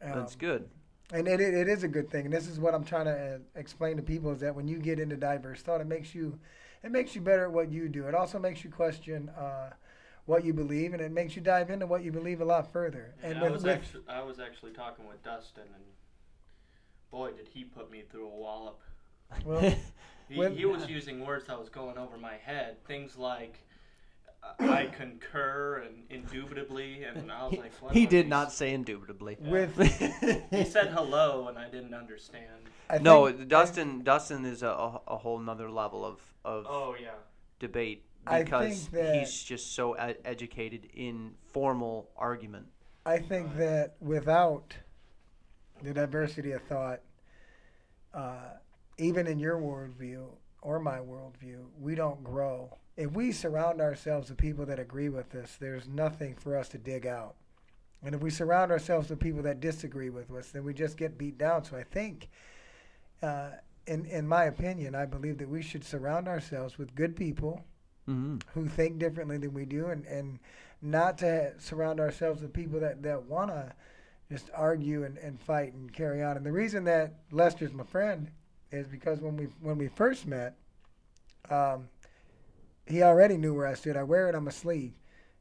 Um, 0.02 0.12
That's 0.14 0.34
good. 0.36 0.68
and 1.12 1.26
it, 1.28 1.40
it, 1.40 1.54
it 1.54 1.68
is 1.68 1.82
a 1.82 1.88
good 1.88 2.10
thing. 2.10 2.26
And 2.26 2.34
this 2.34 2.46
is 2.48 2.58
what 2.58 2.74
I'm 2.74 2.84
trying 2.84 3.06
to 3.06 3.34
uh, 3.36 3.38
explain 3.54 3.96
to 3.96 4.02
people 4.02 4.30
is 4.32 4.40
that 4.40 4.54
when 4.54 4.68
you 4.68 4.78
get 4.78 4.98
into 4.98 5.16
diverse 5.16 5.62
thought, 5.62 5.80
it 5.80 5.86
makes 5.86 6.14
you 6.14 6.38
it 6.82 6.90
makes 6.92 7.14
you 7.14 7.20
better 7.20 7.44
at 7.44 7.52
what 7.52 7.70
you 7.72 7.88
do. 7.88 8.06
It 8.06 8.14
also 8.14 8.38
makes 8.38 8.62
you 8.62 8.70
question 8.70 9.28
uh, 9.30 9.70
what 10.26 10.44
you 10.44 10.52
believe, 10.52 10.92
and 10.92 11.00
it 11.02 11.10
makes 11.10 11.34
you 11.34 11.42
dive 11.42 11.70
into 11.70 11.86
what 11.86 12.04
you 12.04 12.12
believe 12.12 12.40
a 12.40 12.44
lot 12.44 12.70
further. 12.72 13.14
And 13.22 13.38
I 13.38 13.42
with, 13.44 13.52
was 13.52 13.62
with- 13.64 13.72
actually 13.72 14.02
I 14.08 14.22
was 14.22 14.38
actually 14.38 14.72
talking 14.72 15.06
with 15.06 15.22
Dustin, 15.22 15.64
and 15.74 15.84
boy, 17.10 17.32
did 17.32 17.48
he 17.48 17.64
put 17.64 17.90
me 17.90 18.02
through 18.10 18.26
a 18.26 18.36
wallop. 18.36 18.80
well, 19.44 19.74
He, 20.28 20.36
When- 20.38 20.56
he 20.56 20.64
was 20.64 20.88
using 20.88 21.24
words 21.24 21.46
that 21.46 21.58
was 21.58 21.68
going 21.68 21.96
over 21.98 22.16
my 22.16 22.34
head. 22.34 22.84
Things 22.84 23.16
like 23.16 23.60
I 24.58 24.86
concur 24.86 25.82
and 25.86 26.04
indubitably, 26.10 27.04
and 27.04 27.30
I 27.30 27.44
was 27.44 27.52
He, 27.52 27.58
like, 27.58 27.72
what 27.82 27.92
he 27.94 28.06
did 28.06 28.26
these- 28.26 28.30
not 28.30 28.52
say 28.52 28.72
indubitably. 28.72 29.36
with 29.40 29.76
He 30.50 30.64
said 30.64 30.88
hello, 30.88 31.48
and 31.48 31.58
I 31.58 31.68
didn't 31.68 31.94
understand. 31.94 32.68
I 32.88 32.98
no, 32.98 33.26
think- 33.30 33.48
Dustin. 33.48 34.02
Dustin 34.04 34.44
is 34.44 34.62
a, 34.62 34.68
a, 34.68 35.00
a 35.08 35.16
whole 35.18 35.38
nother 35.38 35.70
level 35.70 36.04
of 36.04 36.20
of 36.44 36.66
Oh 36.68 36.94
yeah. 37.00 37.10
debate 37.58 38.04
I 38.26 38.42
because 38.44 38.86
think 38.86 38.90
that- 38.92 39.14
he's 39.18 39.42
just 39.42 39.74
so 39.74 39.96
e- 39.96 40.14
educated 40.24 40.88
in 40.94 41.34
formal 41.52 42.10
argument. 42.16 42.66
I 43.04 43.18
think 43.18 43.56
that 43.56 43.94
without 44.00 44.74
the 45.82 45.92
diversity 45.94 46.52
of 46.52 46.62
thought, 46.62 47.00
uh, 48.14 48.54
even 48.98 49.26
in 49.26 49.38
your 49.38 49.58
worldview 49.58 50.26
or 50.62 50.78
my 50.80 50.98
worldview, 50.98 51.66
we 51.78 51.94
don't 51.94 52.24
grow. 52.24 52.76
If 52.96 53.12
we 53.12 53.32
surround 53.32 53.80
ourselves 53.80 54.30
with 54.30 54.38
people 54.38 54.64
that 54.66 54.78
agree 54.78 55.08
with 55.08 55.34
us, 55.34 55.56
there's 55.60 55.86
nothing 55.86 56.34
for 56.34 56.56
us 56.56 56.68
to 56.70 56.78
dig 56.78 57.06
out. 57.06 57.34
And 58.02 58.14
if 58.14 58.20
we 58.22 58.30
surround 58.30 58.70
ourselves 58.70 59.10
with 59.10 59.20
people 59.20 59.42
that 59.42 59.60
disagree 59.60 60.10
with 60.10 60.30
us, 60.30 60.50
then 60.50 60.64
we 60.64 60.72
just 60.72 60.96
get 60.96 61.18
beat 61.18 61.36
down. 61.38 61.64
So 61.64 61.76
I 61.76 61.82
think, 61.82 62.28
uh, 63.22 63.50
in 63.86 64.06
in 64.06 64.26
my 64.26 64.44
opinion, 64.44 64.94
I 64.94 65.06
believe 65.06 65.38
that 65.38 65.48
we 65.48 65.62
should 65.62 65.84
surround 65.84 66.28
ourselves 66.28 66.78
with 66.78 66.94
good 66.94 67.16
people 67.16 67.64
Mm-hmm. 68.08 68.36
who 68.54 68.68
think 68.68 69.00
differently 69.00 69.36
than 69.36 69.52
we 69.52 69.64
do 69.64 69.86
and, 69.86 70.06
and 70.06 70.38
not 70.80 71.18
to 71.18 71.52
surround 71.58 71.98
ourselves 71.98 72.40
with 72.40 72.52
people 72.52 72.78
that, 72.78 73.02
that 73.02 73.24
want 73.24 73.50
to 73.50 73.72
just 74.30 74.48
argue 74.54 75.02
and, 75.02 75.18
and 75.18 75.40
fight 75.40 75.72
and 75.72 75.92
carry 75.92 76.22
on. 76.22 76.36
And 76.36 76.46
the 76.46 76.52
reason 76.52 76.84
that 76.84 77.14
Lester's 77.32 77.72
my 77.72 77.82
friend 77.82 78.30
is 78.70 78.86
because 78.86 79.20
when 79.20 79.36
we 79.36 79.46
when 79.60 79.76
we 79.76 79.88
first 79.88 80.24
met, 80.24 80.54
um, 81.50 81.88
he 82.86 83.02
already 83.02 83.36
knew 83.36 83.54
where 83.54 83.66
I 83.66 83.74
stood. 83.74 83.96
I 83.96 84.02
wear 84.02 84.28
it 84.28 84.34
on 84.34 84.44
my 84.44 84.50
sleeve, 84.50 84.92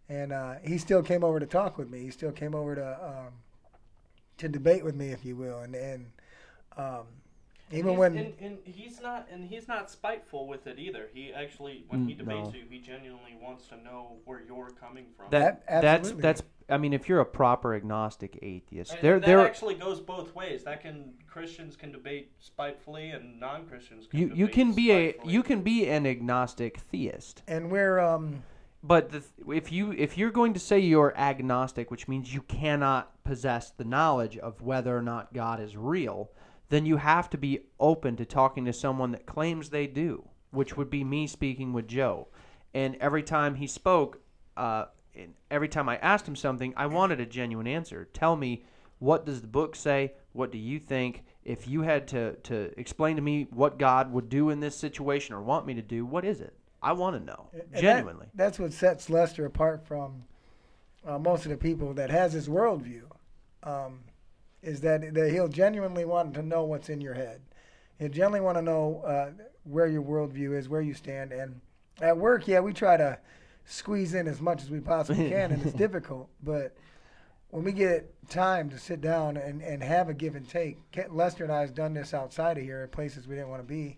and 0.10 0.34
uh, 0.34 0.56
he 0.64 0.78
still 0.78 1.04
came 1.04 1.24
over 1.24 1.40
to 1.40 1.46
talk 1.46 1.78
with 1.78 1.90
me. 1.90 2.02
He 2.02 2.10
still 2.12 2.32
came 2.32 2.56
over 2.56 2.76
to 2.76 2.98
um, 3.04 3.34
to 4.38 4.50
debate 4.50 4.84
with 4.84 4.96
me, 4.96 5.10
if 5.10 5.24
you 5.24 5.36
will. 5.36 5.60
And 5.60 5.76
and 5.76 6.06
um, 6.78 7.06
even 7.72 7.98
when 7.98 8.18
and, 8.18 8.34
and 8.40 8.58
he's 8.64 9.02
not 9.02 9.28
and 9.32 9.44
he's 9.50 9.68
not 9.68 9.90
spiteful 9.90 10.48
with 10.48 10.68
it 10.68 10.78
either. 10.78 11.10
He 11.14 11.34
actually, 11.34 11.84
when 11.88 12.08
he 12.08 12.14
Mm, 12.14 12.18
debates 12.20 12.54
no. 12.54 12.60
you, 12.60 12.66
he 12.70 12.80
genuinely 12.80 13.36
wants 13.42 13.68
to 13.68 13.78
know 13.78 14.18
where 14.26 14.42
you're 14.46 14.70
coming 14.80 15.06
from. 15.18 15.28
That 15.32 15.64
Ab- 15.68 15.82
that's 15.82 16.12
that's. 16.12 16.44
I 16.68 16.78
mean, 16.78 16.94
if 16.94 17.08
you're 17.08 17.20
a 17.20 17.26
proper 17.26 17.76
agnostic 17.76 18.40
atheist, 18.42 18.94
And 18.94 19.02
there 19.02 19.20
that 19.20 19.26
there 19.26 19.40
actually 19.46 19.76
goes 19.76 20.00
both 20.00 20.34
ways. 20.34 20.64
That 20.64 20.82
can 20.82 21.14
Christians 21.28 21.76
can 21.76 21.92
debate 21.92 22.32
spitefully, 22.40 23.12
and 23.12 23.40
non-Christians 23.40 24.08
can 24.08 24.20
you 24.20 24.32
you 24.34 24.48
can 24.48 24.74
be 24.74 24.92
a 24.92 25.16
you 25.24 25.44
can 25.44 25.62
be 25.62 25.88
an 25.88 26.06
agnostic 26.08 26.78
theist. 26.80 27.44
and 27.48 27.70
we're 27.72 28.00
um, 28.00 28.44
But 28.84 29.10
the, 29.12 29.24
if 29.54 29.72
you 29.72 29.92
if 29.92 30.18
you're 30.18 30.32
going 30.32 30.54
to 30.54 30.60
say 30.60 30.80
you're 30.80 31.16
agnostic, 31.18 31.90
which 31.92 32.08
means 32.08 32.34
you 32.34 32.42
cannot 32.42 33.24
possess 33.24 33.72
the 33.72 33.84
knowledge 33.86 34.38
of 34.38 34.62
whether 34.62 34.96
or 34.96 35.02
not 35.02 35.34
God 35.34 35.60
is 35.60 35.76
real, 35.78 36.30
then 36.70 36.86
you 36.86 36.98
have 36.98 37.30
to 37.32 37.38
be 37.38 37.60
open 37.80 38.16
to 38.18 38.26
talking 38.26 38.66
to 38.66 38.74
someone 38.74 39.12
that 39.12 39.26
claims 39.26 39.70
they 39.70 39.88
do, 39.88 40.28
which 40.52 40.76
would 40.78 40.90
be 40.90 41.04
me 41.04 41.28
speaking 41.28 41.74
with 41.74 41.88
Joe. 41.88 42.28
And 42.74 42.96
every 42.98 43.24
time 43.24 43.56
he 43.56 43.68
spoke, 43.68 44.20
uh, 44.58 44.86
and 45.16 45.34
every 45.50 45.70
time 45.70 45.88
I 45.88 45.98
asked 45.98 46.28
him 46.28 46.36
something, 46.36 46.74
I 46.76 46.88
wanted 46.88 47.20
a 47.22 47.26
genuine 47.26 47.68
answer. 47.68 48.06
Tell 48.14 48.36
me 48.36 48.66
what 49.00 49.26
does 49.26 49.42
the 49.42 49.48
book 49.48 49.76
say? 49.76 50.14
What 50.34 50.52
do 50.52 50.58
you 50.58 50.80
think? 50.80 51.24
If 51.44 51.68
you 51.68 51.82
had 51.84 52.08
to 52.10 52.34
to 52.44 52.72
explain 52.80 53.16
to 53.18 53.22
me 53.22 53.48
what 53.52 53.78
God 53.78 54.12
would 54.12 54.30
do 54.30 54.50
in 54.50 54.60
this 54.60 54.76
situation 54.76 55.36
or 55.36 55.42
want 55.42 55.66
me 55.66 55.74
to 55.76 55.82
do, 55.82 56.06
what 56.06 56.26
is 56.26 56.42
it? 56.42 56.54
I 56.82 56.94
want 56.94 57.16
to 57.18 57.24
know 57.24 57.50
And 57.54 57.64
that- 57.72 57.82
genuinely. 57.82 58.28
that's 58.34 58.58
what 58.60 58.74
sets 58.74 59.10
Lester 59.10 59.46
apart 59.46 59.86
from 59.86 60.24
uh, 61.06 61.20
most 61.20 61.46
of 61.46 61.52
the 61.52 61.58
people 61.58 61.94
that 61.94 62.10
has 62.10 62.34
his 62.34 62.48
worldview. 62.50 63.04
Um, 63.64 64.00
is 64.66 64.82
that, 64.82 65.14
that 65.14 65.32
he'll 65.32 65.48
genuinely 65.48 66.06
want 66.06 66.34
to 66.34 66.42
know 66.42 66.64
what's 66.64 66.90
in 66.90 67.00
your 67.00 67.14
head. 67.14 67.40
He'll 68.00 68.10
genuinely 68.10 68.42
want 68.42 68.58
to 68.58 68.62
know 68.62 69.02
uh, 69.06 69.30
where 69.64 69.88
your 69.88 70.02
worldview 70.02 70.58
is, 70.58 70.68
where 70.68 70.82
you 70.82 70.94
stand. 70.94 71.32
And 71.32 71.62
at 72.02 72.18
work, 72.18 72.48
yeah, 72.48 72.60
we 72.60 72.74
try 72.74 72.98
to 72.98 73.20
squeeze 73.66 74.14
in 74.16 74.28
as 74.28 74.42
much 74.42 74.64
as 74.64 74.70
we 74.70 74.80
possibly 74.80 75.30
can, 75.30 75.52
and 75.52 75.64
it's 75.64 75.76
difficult. 75.76 76.30
But 76.44 76.76
when 77.52 77.64
we 77.64 77.72
get 77.72 78.12
time 78.28 78.70
to 78.72 78.80
sit 78.80 79.02
down 79.02 79.38
and, 79.38 79.62
and 79.62 79.84
have 79.84 80.10
a 80.10 80.14
give 80.14 80.36
and 80.36 80.50
take, 80.50 80.78
Lester 81.10 81.44
and 81.44 81.54
I 81.54 81.62
has 81.62 81.72
done 81.72 81.94
this 81.94 82.14
outside 82.14 82.58
of 82.58 82.64
here 82.64 82.82
at 82.82 82.92
places 82.92 83.28
we 83.28 83.36
didn't 83.36 83.50
want 83.50 83.62
to 83.62 83.68
be. 83.68 83.98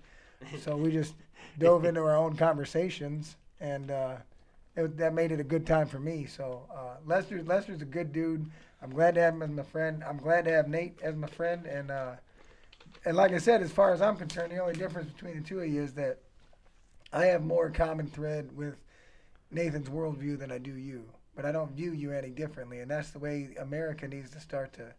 So 0.59 0.75
we 0.75 0.91
just 0.91 1.15
dove 1.59 1.85
into 1.85 2.01
our 2.01 2.15
own 2.15 2.35
conversations, 2.35 3.37
and 3.61 3.89
uh, 3.89 4.17
it, 4.75 4.97
that 4.97 5.13
made 5.13 5.31
it 5.31 5.39
a 5.39 5.45
good 5.45 5.65
time 5.65 5.87
for 5.87 5.99
me. 5.99 6.25
So 6.25 6.63
uh, 6.75 6.97
Lester, 7.05 7.41
Lester's 7.41 7.81
a 7.81 7.85
good 7.85 8.11
dude. 8.11 8.49
I'm 8.81 8.91
glad 8.91 9.15
to 9.15 9.21
have 9.21 9.33
him 9.33 9.41
as 9.41 9.49
my 9.49 9.63
friend. 9.63 10.03
I'm 10.07 10.17
glad 10.17 10.45
to 10.45 10.51
have 10.51 10.67
Nate 10.67 10.99
as 11.01 11.15
my 11.15 11.27
friend, 11.27 11.65
and 11.65 11.89
uh, 11.91 12.11
and 13.05 13.15
like 13.17 13.31
I 13.33 13.37
said, 13.39 13.61
as 13.61 13.71
far 13.71 13.93
as 13.93 14.01
I'm 14.01 14.15
concerned, 14.17 14.51
the 14.51 14.59
only 14.59 14.75
difference 14.75 15.11
between 15.11 15.35
the 15.41 15.47
two 15.47 15.59
of 15.59 15.67
you 15.67 15.81
is 15.81 15.93
that 15.93 16.19
I 17.11 17.25
have 17.25 17.43
more 17.43 17.69
common 17.69 18.07
thread 18.07 18.55
with 18.55 18.75
Nathan's 19.51 19.89
worldview 19.89 20.37
than 20.37 20.51
I 20.51 20.57
do 20.57 20.73
you. 20.73 21.05
But 21.35 21.45
I 21.45 21.51
don't 21.51 21.71
view 21.71 21.91
you 21.93 22.11
any 22.11 22.29
differently, 22.29 22.79
and 22.79 22.89
that's 22.89 23.11
the 23.11 23.19
way 23.19 23.49
America 23.59 24.07
needs 24.07 24.31
to 24.31 24.39
start 24.39 24.73
to 24.73 24.93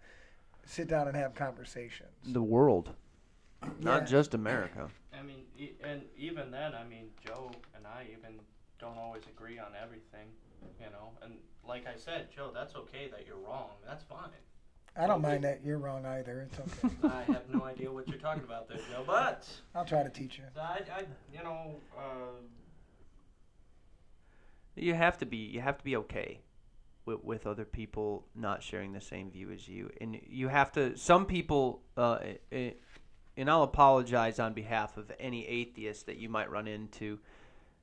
sit 0.64 0.86
down 0.88 1.08
and 1.08 1.16
have 1.16 1.34
conversations. 1.34 2.10
the 2.24 2.42
world, 2.42 2.90
not 3.80 4.02
Yeah. 4.02 4.06
just 4.06 4.34
America. 4.34 4.88
I 5.18 5.22
mean, 5.22 5.44
e- 5.58 5.72
and 5.82 6.02
even 6.16 6.50
then, 6.52 6.74
I 6.74 6.84
mean, 6.84 7.10
Joe 7.26 7.50
and 7.74 7.86
I 7.86 8.06
even 8.12 8.38
don't 8.78 8.96
always 8.96 9.22
agree 9.26 9.58
on 9.58 9.72
everything, 9.82 10.28
you 10.80 10.90
know. 10.90 11.10
And 11.22 11.34
like 11.66 11.86
I 11.86 11.96
said, 11.96 12.28
Joe, 12.34 12.50
that's 12.52 12.74
okay 12.74 13.08
that 13.10 13.26
you're 13.26 13.38
wrong. 13.38 13.70
That's 13.86 14.04
fine. 14.04 14.30
I 14.96 15.06
don't 15.06 15.22
mind 15.22 15.44
that 15.44 15.60
you're 15.64 15.78
wrong 15.78 16.04
either. 16.04 16.48
It's 16.50 16.58
okay. 16.84 16.94
I 17.04 17.32
have 17.32 17.48
no 17.52 17.64
idea 17.64 17.90
what 17.92 18.08
you're 18.08 18.18
talking 18.18 18.42
about 18.42 18.68
there, 18.68 18.78
Joe. 18.90 19.04
But 19.06 19.46
I'll 19.74 19.84
try 19.84 20.02
to 20.02 20.10
teach 20.10 20.38
you. 20.38 20.44
I, 20.60 20.80
I 20.92 21.04
you 21.32 21.42
know, 21.44 21.76
uh, 21.96 22.40
You 24.74 24.94
have 24.94 25.18
to 25.18 25.26
be 25.26 25.36
you 25.36 25.60
have 25.60 25.78
to 25.78 25.84
be 25.84 25.96
okay 25.96 26.40
with 27.04 27.22
with 27.22 27.46
other 27.46 27.64
people 27.64 28.26
not 28.34 28.62
sharing 28.62 28.92
the 28.92 29.00
same 29.00 29.30
view 29.30 29.50
as 29.50 29.68
you, 29.68 29.90
and 30.00 30.20
you 30.26 30.48
have 30.48 30.72
to. 30.72 30.96
Some 30.96 31.26
people, 31.26 31.82
uh, 31.96 32.18
eh, 32.52 32.72
and 33.36 33.50
I'll 33.50 33.62
apologize 33.62 34.38
on 34.38 34.52
behalf 34.52 34.96
of 34.96 35.12
any 35.20 35.46
atheist 35.46 36.06
that 36.06 36.16
you 36.16 36.28
might 36.28 36.50
run 36.50 36.66
into. 36.66 37.18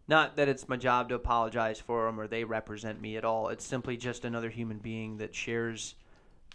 Not 0.07 0.35
that 0.35 0.47
it's 0.47 0.69
my 0.69 0.77
job 0.77 1.09
to 1.09 1.15
apologize 1.15 1.79
for 1.79 2.05
them 2.05 2.19
or 2.19 2.27
they 2.27 2.43
represent 2.43 3.01
me 3.01 3.17
at 3.17 3.25
all. 3.25 3.49
It's 3.49 3.65
simply 3.65 3.97
just 3.97 4.23
another 4.23 4.49
human 4.49 4.77
being 4.77 5.17
that 5.17 5.33
shares 5.33 5.95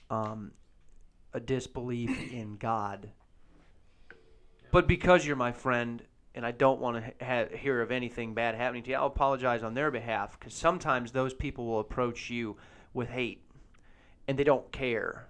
um, 0.08 0.52
a 1.34 1.40
disbelief 1.40 2.10
in 2.32 2.56
God. 2.56 3.10
But 4.70 4.86
because 4.86 5.26
you're 5.26 5.36
my 5.36 5.52
friend 5.52 6.02
and 6.34 6.46
I 6.46 6.52
don't 6.52 6.80
want 6.80 7.04
to 7.04 7.24
ha- 7.24 7.56
hear 7.56 7.82
of 7.82 7.90
anything 7.90 8.34
bad 8.34 8.54
happening 8.54 8.84
to 8.84 8.90
you, 8.90 8.96
I'll 8.96 9.06
apologize 9.06 9.64
on 9.64 9.74
their 9.74 9.90
behalf 9.90 10.38
because 10.38 10.54
sometimes 10.54 11.10
those 11.10 11.34
people 11.34 11.66
will 11.66 11.80
approach 11.80 12.30
you 12.30 12.56
with 12.94 13.08
hate 13.08 13.42
and 14.28 14.38
they 14.38 14.44
don't 14.44 14.70
care. 14.70 15.26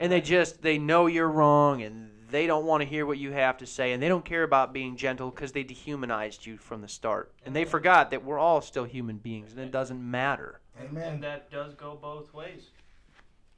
And 0.00 0.10
they 0.10 0.20
just 0.20 0.62
they 0.62 0.78
know 0.78 1.06
you're 1.06 1.28
wrong 1.28 1.82
and 1.82 2.10
they 2.30 2.46
don't 2.46 2.64
want 2.64 2.82
to 2.82 2.88
hear 2.88 3.06
what 3.06 3.18
you 3.18 3.32
have 3.32 3.58
to 3.58 3.66
say 3.66 3.92
and 3.92 4.02
they 4.02 4.08
don't 4.08 4.24
care 4.24 4.42
about 4.42 4.72
being 4.72 4.96
gentle 4.96 5.30
because 5.30 5.52
they 5.52 5.62
dehumanized 5.62 6.46
you 6.46 6.56
from 6.56 6.80
the 6.80 6.88
start. 6.88 7.32
And 7.44 7.54
they 7.54 7.64
forgot 7.64 8.10
that 8.10 8.24
we're 8.24 8.38
all 8.38 8.60
still 8.60 8.84
human 8.84 9.16
beings 9.18 9.52
and 9.52 9.60
it 9.60 9.70
doesn't 9.70 10.00
matter. 10.00 10.60
Amen. 10.80 11.14
And 11.14 11.22
that 11.24 11.50
does 11.50 11.74
go 11.74 11.98
both 12.00 12.32
ways. 12.32 12.70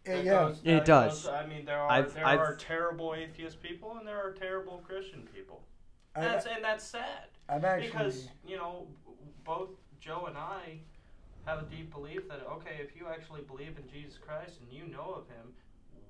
Yeah, 0.06 0.16
That 0.16 0.24
yeah. 0.24 0.30
goes- 0.32 0.60
It 0.64 0.84
does. 0.84 1.22
goes- 1.24 1.32
I 1.32 1.46
mean, 1.46 1.64
there 1.64 1.78
are 1.78 1.90
I've- 1.90 2.10
there 2.12 2.26
I've- 2.26 2.38
are 2.40 2.56
terrible 2.56 3.14
atheist 3.14 3.62
people 3.62 3.96
and 3.98 4.06
there 4.06 4.18
are 4.20 4.32
terrible 4.32 4.78
Christian 4.86 5.28
people. 5.34 5.62
I, 6.14 6.20
That's 6.22 6.46
and 6.46 6.62
that's 6.62 6.84
sad 6.84 7.28
I've 7.48 7.64
actually. 7.64 7.86
because 7.88 8.28
you 8.46 8.56
know 8.58 8.86
both 9.44 9.70
Joe 9.98 10.26
and 10.26 10.36
I 10.36 10.80
have 11.46 11.60
a 11.60 11.66
deep 11.66 11.90
belief 11.90 12.28
that 12.28 12.40
okay, 12.46 12.78
if 12.80 12.94
you 12.96 13.06
actually 13.08 13.40
believe 13.42 13.78
in 13.78 13.88
Jesus 13.88 14.18
Christ 14.18 14.60
and 14.60 14.70
you 14.72 14.86
know 14.92 15.14
of 15.14 15.26
Him, 15.28 15.54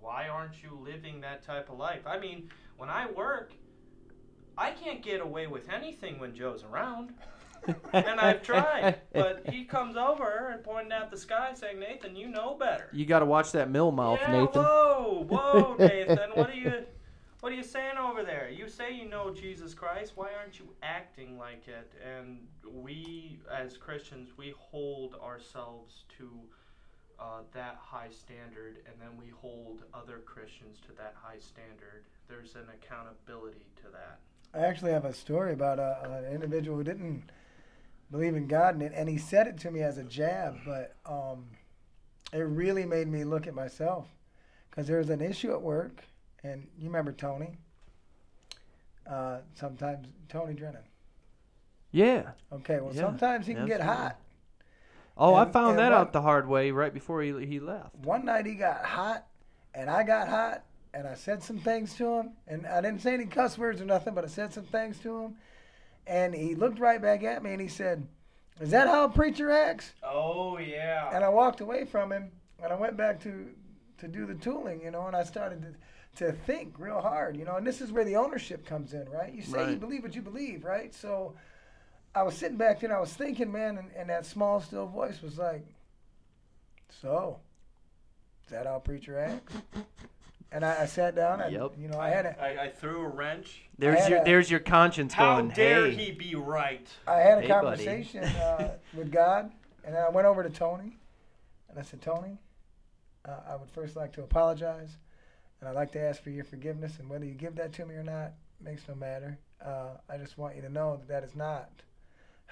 why 0.03 0.29
aren't 0.29 0.63
you 0.63 0.79
living 0.83 1.21
that 1.21 1.43
type 1.43 1.71
of 1.71 1.79
life? 1.79 2.07
I 2.07 2.19
mean, 2.19 2.51
when 2.77 2.91
I 2.91 3.11
work, 3.11 3.53
I 4.59 4.73
can't 4.73 5.03
get 5.03 5.21
away 5.21 5.47
with 5.47 5.71
anything 5.71 6.19
when 6.19 6.35
Joe's 6.35 6.65
around. 6.65 7.15
and 7.93 8.19
I've 8.21 8.43
tried, 8.43 9.01
but 9.13 9.49
he 9.49 9.65
comes 9.65 9.97
over 9.97 10.51
and 10.53 10.65
pointing 10.65 10.91
at 10.91 11.13
the 11.13 11.17
sky, 11.17 11.53
saying, 11.55 11.79
"Nathan, 11.79 12.17
you 12.17 12.27
know 12.27 12.57
better." 12.57 12.89
You 12.93 13.07
got 13.07 13.21
to 13.21 13.25
watch 13.25 13.53
that 13.53 13.71
mill 13.71 13.93
mouth, 13.93 14.19
yeah, 14.21 14.33
Nathan. 14.33 14.63
Whoa, 14.65 15.27
whoa, 15.29 15.77
Nathan. 15.79 16.31
what 16.35 16.51
are 16.51 16.55
you 16.55 16.85
what 17.39 17.53
are 17.53 17.55
you 17.55 17.63
saying 17.63 17.99
over 17.99 18.25
there? 18.25 18.51
You 18.51 18.69
say 18.69 18.93
you 18.93 19.09
know 19.09 19.33
Jesus 19.33 19.75
Christ. 19.75 20.13
Why 20.17 20.31
aren't 20.37 20.59
you 20.59 20.75
acting 20.83 21.39
like 21.39 21.69
it? 21.69 21.93
And 22.05 22.47
we 22.69 23.39
as 23.53 23.77
Christians, 23.77 24.31
we 24.37 24.55
hold 24.59 25.15
ourselves 25.15 26.05
to 26.19 26.31
uh, 27.23 27.43
that 27.53 27.79
high 27.81 28.11
standard, 28.11 28.79
and 28.87 28.95
then 29.01 29.11
we 29.19 29.31
hold 29.41 29.83
other 29.95 30.19
Christians 30.25 30.79
to 30.87 30.93
that 30.97 31.15
high 31.21 31.39
standard. 31.39 32.05
There's 32.29 32.55
an 32.55 32.67
accountability 32.75 33.67
to 33.77 33.83
that. 33.93 34.19
I 34.55 34.67
actually 34.67 34.93
have 34.93 35.05
a 35.05 35.13
story 35.13 35.53
about 35.53 35.79
a, 35.79 35.99
an 36.05 36.33
individual 36.33 36.77
who 36.77 36.85
didn't 36.85 37.31
believe 38.11 38.35
in 38.35 38.47
God, 38.47 38.75
and, 38.75 38.83
it, 38.83 38.93
and 38.95 39.09
he 39.09 39.19
said 39.19 39.47
it 39.47 39.59
to 39.61 39.71
me 39.71 39.81
as 39.81 39.99
a 39.99 40.05
jab, 40.05 40.59
but 40.67 40.97
um, 41.07 41.47
it 42.33 42.41
really 42.41 42.85
made 42.85 43.09
me 43.09 43.25
look 43.25 43.47
at 43.47 43.55
myself 43.55 44.09
because 44.71 44.87
there 44.87 44.99
was 44.99 45.11
an 45.11 45.21
issue 45.21 45.53
at 45.53 45.63
work, 45.63 46.03
and 46.43 46.67
you 46.79 46.87
remember 46.87 47.13
Tony. 47.13 47.57
Uh, 49.09 49.39
sometimes 49.55 50.09
Tony 50.29 50.55
Drennan. 50.55 50.85
Yeah. 51.91 52.31
Okay, 52.53 52.81
well, 52.81 52.95
Yeah, 52.95 53.03
sometimes 53.03 53.47
he 53.47 53.55
can 53.55 53.67
get 53.67 53.81
hot. 53.81 54.17
Oh, 55.17 55.35
I 55.35 55.45
found 55.51 55.79
that 55.79 55.93
what- 55.93 55.99
out 55.99 56.13
the 56.13 56.23
hard 56.23 56.49
way 56.49 56.71
right 56.71 56.93
before 56.93 57.23
he 57.23 57.47
he 57.47 57.61
left. 57.61 57.95
One 57.97 58.25
night 58.25 58.47
he 58.47 58.55
got 58.55 58.85
hot, 58.85 59.27
and 59.75 59.91
I 59.91 60.03
got 60.03 60.29
hot, 60.29 60.65
and 60.95 61.07
I 61.07 61.15
said 61.15 61.43
some 61.43 61.59
things 61.59 61.95
to 61.97 62.07
him, 62.19 62.33
and 62.47 62.67
I 62.67 62.81
didn't 62.81 63.01
say 63.03 63.15
any 63.15 63.27
cuss 63.27 63.59
words 63.59 63.81
or 63.81 63.85
nothing, 63.85 64.15
but 64.15 64.25
I 64.25 64.29
said 64.29 64.53
some 64.53 64.65
things 64.65 64.99
to 65.01 65.19
him, 65.21 65.37
and 66.07 66.35
he 66.35 66.55
looked 66.55 66.79
right 66.79 67.01
back 67.01 67.23
at 67.25 67.43
me 67.43 67.53
and 67.53 67.61
he 67.61 67.69
said, 67.69 68.07
"Is 68.61 68.71
that 68.71 68.89
how 68.89 69.05
a 69.05 69.09
preacher 69.09 69.51
acts?" 69.51 69.93
Oh 70.03 70.59
yeah. 70.59 71.11
And 71.15 71.25
I 71.25 71.29
walked 71.29 71.61
away 71.61 71.85
from 71.85 72.11
him, 72.13 72.33
and 72.63 72.73
I 72.73 72.77
went 72.77 72.97
back 72.97 73.21
to 73.21 73.51
to 73.99 74.09
do 74.09 74.27
the 74.27 74.35
tooling, 74.35 74.83
you 74.83 74.91
know, 74.91 75.07
and 75.07 75.15
I 75.17 75.23
started 75.25 75.63
to 75.63 75.75
to 76.15 76.31
think 76.33 76.75
real 76.79 77.01
hard, 77.01 77.37
you 77.39 77.45
know, 77.47 77.57
and 77.57 77.67
this 77.67 77.81
is 77.81 77.91
where 77.91 78.05
the 78.05 78.17
ownership 78.17 78.67
comes 78.67 78.93
in, 78.93 79.09
right? 79.09 79.33
You 79.33 79.41
say 79.43 79.71
you 79.71 79.77
believe 79.77 80.03
what 80.03 80.15
you 80.15 80.21
believe, 80.21 80.63
right? 80.63 80.95
So 80.95 81.35
I 82.15 82.23
was 82.23 82.37
sitting 82.37 82.59
back 82.59 82.81
there 82.81 82.91
and 82.91 82.97
I 82.97 83.01
was 83.01 83.13
thinking, 83.13 83.51
man, 83.51 83.79
and, 83.79 83.91
and 83.97 84.11
that 84.11 84.27
small, 84.27 84.61
still 84.61 84.87
voice 84.87 85.23
was 85.23 85.39
like, 85.39 85.65
So, 87.01 87.39
is 88.45 88.51
that 88.51 88.67
how 88.67 88.79
preacher 88.81 89.19
acts? 89.19 89.55
And 90.51 90.65
I, 90.65 90.83
I 90.83 90.87
sat 90.87 91.15
down 91.15 91.41
and, 91.41 91.51
Yep. 91.53 91.73
you 91.79 91.89
know, 91.89 91.99
I 91.99 92.11
had 92.11 92.27
a, 92.27 92.43
I, 92.43 92.65
I 92.65 92.69
threw 92.69 93.01
a 93.03 93.09
wrench. 93.09 93.63
There's 93.79 94.07
your 94.09 94.21
a- 94.21 94.25
there's 94.25 94.51
your 94.51 94.61
conscience 94.61 95.15
How 95.15 95.37
going. 95.37 95.49
dare 95.49 95.87
hey, 95.87 95.95
he 95.95 96.13
be 96.13 96.35
right? 96.35 96.87
I 97.07 97.17
had 97.21 97.39
a 97.39 97.41
Hey, 97.43 97.49
conversation 97.49 98.25
uh, 98.25 98.73
with 98.95 99.11
God, 99.11 99.51
and 99.85 99.95
then 99.95 100.03
I 100.03 100.11
went 100.11 100.27
over 100.27 100.43
to 100.43 100.51
Tony, 100.51 100.99
and 101.71 101.79
I 101.79 101.83
said, 101.83 102.03
Tony, 102.03 102.37
uh, 103.25 103.37
I 103.49 103.57
would 103.57 103.71
first 103.71 103.97
like 103.97 104.13
to 104.13 104.23
apologize, 104.23 104.99
and 105.61 105.69
I'd 105.71 105.75
like 105.75 105.93
to 105.93 106.01
ask 106.01 106.23
for 106.23 106.29
your 106.31 106.45
forgiveness, 106.45 106.99
and 106.99 107.09
whether 107.09 107.25
you 107.25 107.33
give 107.33 107.55
that 107.57 107.73
to 107.75 107.87
me 107.87 107.95
or 107.95 108.05
not 108.05 108.33
makes 108.61 108.87
no 108.87 108.95
matter. 108.95 109.39
Uh, 109.65 109.97
I 110.11 110.19
just 110.19 110.37
want 110.37 110.55
you 110.55 110.61
to 110.63 110.69
know 110.69 110.99
that 110.99 111.09
that 111.09 111.25
is 111.25 111.35
not 111.35 111.71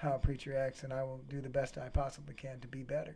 how 0.01 0.15
a 0.15 0.19
preacher 0.19 0.57
acts, 0.57 0.83
and 0.83 0.91
I 0.91 1.03
will 1.03 1.21
do 1.29 1.41
the 1.41 1.49
best 1.49 1.77
I 1.77 1.89
possibly 1.89 2.33
can 2.33 2.59
to 2.59 2.67
be 2.67 2.83
better. 2.83 3.15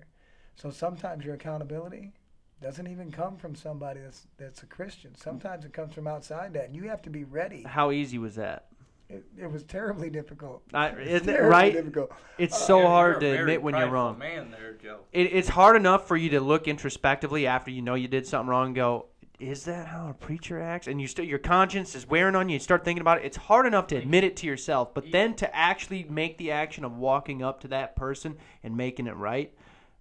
So 0.55 0.69
sometimes 0.69 1.25
your 1.25 1.35
accountability 1.35 2.13
doesn't 2.61 2.87
even 2.87 3.11
come 3.11 3.37
from 3.37 3.55
somebody 3.55 3.99
that's 3.99 4.27
that's 4.37 4.63
a 4.63 4.65
Christian. 4.65 5.15
Sometimes 5.15 5.65
it 5.65 5.73
comes 5.73 5.93
from 5.93 6.07
outside 6.07 6.53
that, 6.53 6.65
and 6.65 6.75
you 6.75 6.83
have 6.83 7.01
to 7.03 7.09
be 7.09 7.23
ready. 7.23 7.63
How 7.63 7.91
easy 7.91 8.17
was 8.17 8.35
that? 8.35 8.67
It, 9.09 9.23
it 9.37 9.51
was 9.51 9.63
terribly 9.63 10.09
difficult. 10.09 10.63
I, 10.73 10.89
isn't 10.99 11.29
it 11.29 11.41
right? 11.41 11.73
Difficult. 11.73 12.11
It's 12.37 12.55
Uh, 12.55 12.65
so 12.65 12.79
Yeah, 12.79 12.87
hard 12.87 13.19
to 13.19 13.39
admit 13.39 13.61
when 13.61 13.75
you're 13.75 13.89
wrong. 13.89 14.17
Man, 14.17 14.49
there, 14.51 14.73
Joe. 14.73 14.99
It, 15.11 15.33
it's 15.33 15.49
hard 15.49 15.75
enough 15.75 16.07
for 16.07 16.17
you 16.17 16.29
to 16.31 16.39
look 16.39 16.67
introspectively 16.67 17.45
after 17.45 17.69
you 17.71 17.81
know 17.81 17.95
you 17.95 18.07
did 18.07 18.25
something 18.25 18.49
wrong 18.49 18.67
and 18.67 18.75
go, 18.75 19.07
"Is 19.39 19.65
that 19.65 19.87
how 19.87 20.09
a 20.09 20.13
preacher 20.13 20.59
acts?" 20.59 20.87
And 20.87 21.01
you 21.01 21.07
still 21.07 21.25
your 21.25 21.39
conscience 21.39 21.95
is 21.95 22.07
wearing 22.07 22.35
on 22.35 22.49
you. 22.49 22.53
You 22.53 22.59
start 22.59 22.83
thinking 22.83 23.01
about 23.01 23.19
it. 23.19 23.25
It's 23.25 23.37
hard 23.37 23.65
enough 23.65 23.87
to 23.87 23.95
admit 23.95 24.23
it 24.23 24.35
to 24.37 24.47
yourself, 24.47 24.93
but 24.93 25.11
then 25.11 25.35
to 25.35 25.55
actually 25.55 26.03
make 26.09 26.37
the 26.37 26.51
action 26.51 26.83
of 26.83 26.97
walking 26.97 27.43
up 27.43 27.59
to 27.61 27.67
that 27.69 27.95
person 27.95 28.37
and 28.63 28.75
making 28.75 29.07
it 29.07 29.15
right. 29.15 29.53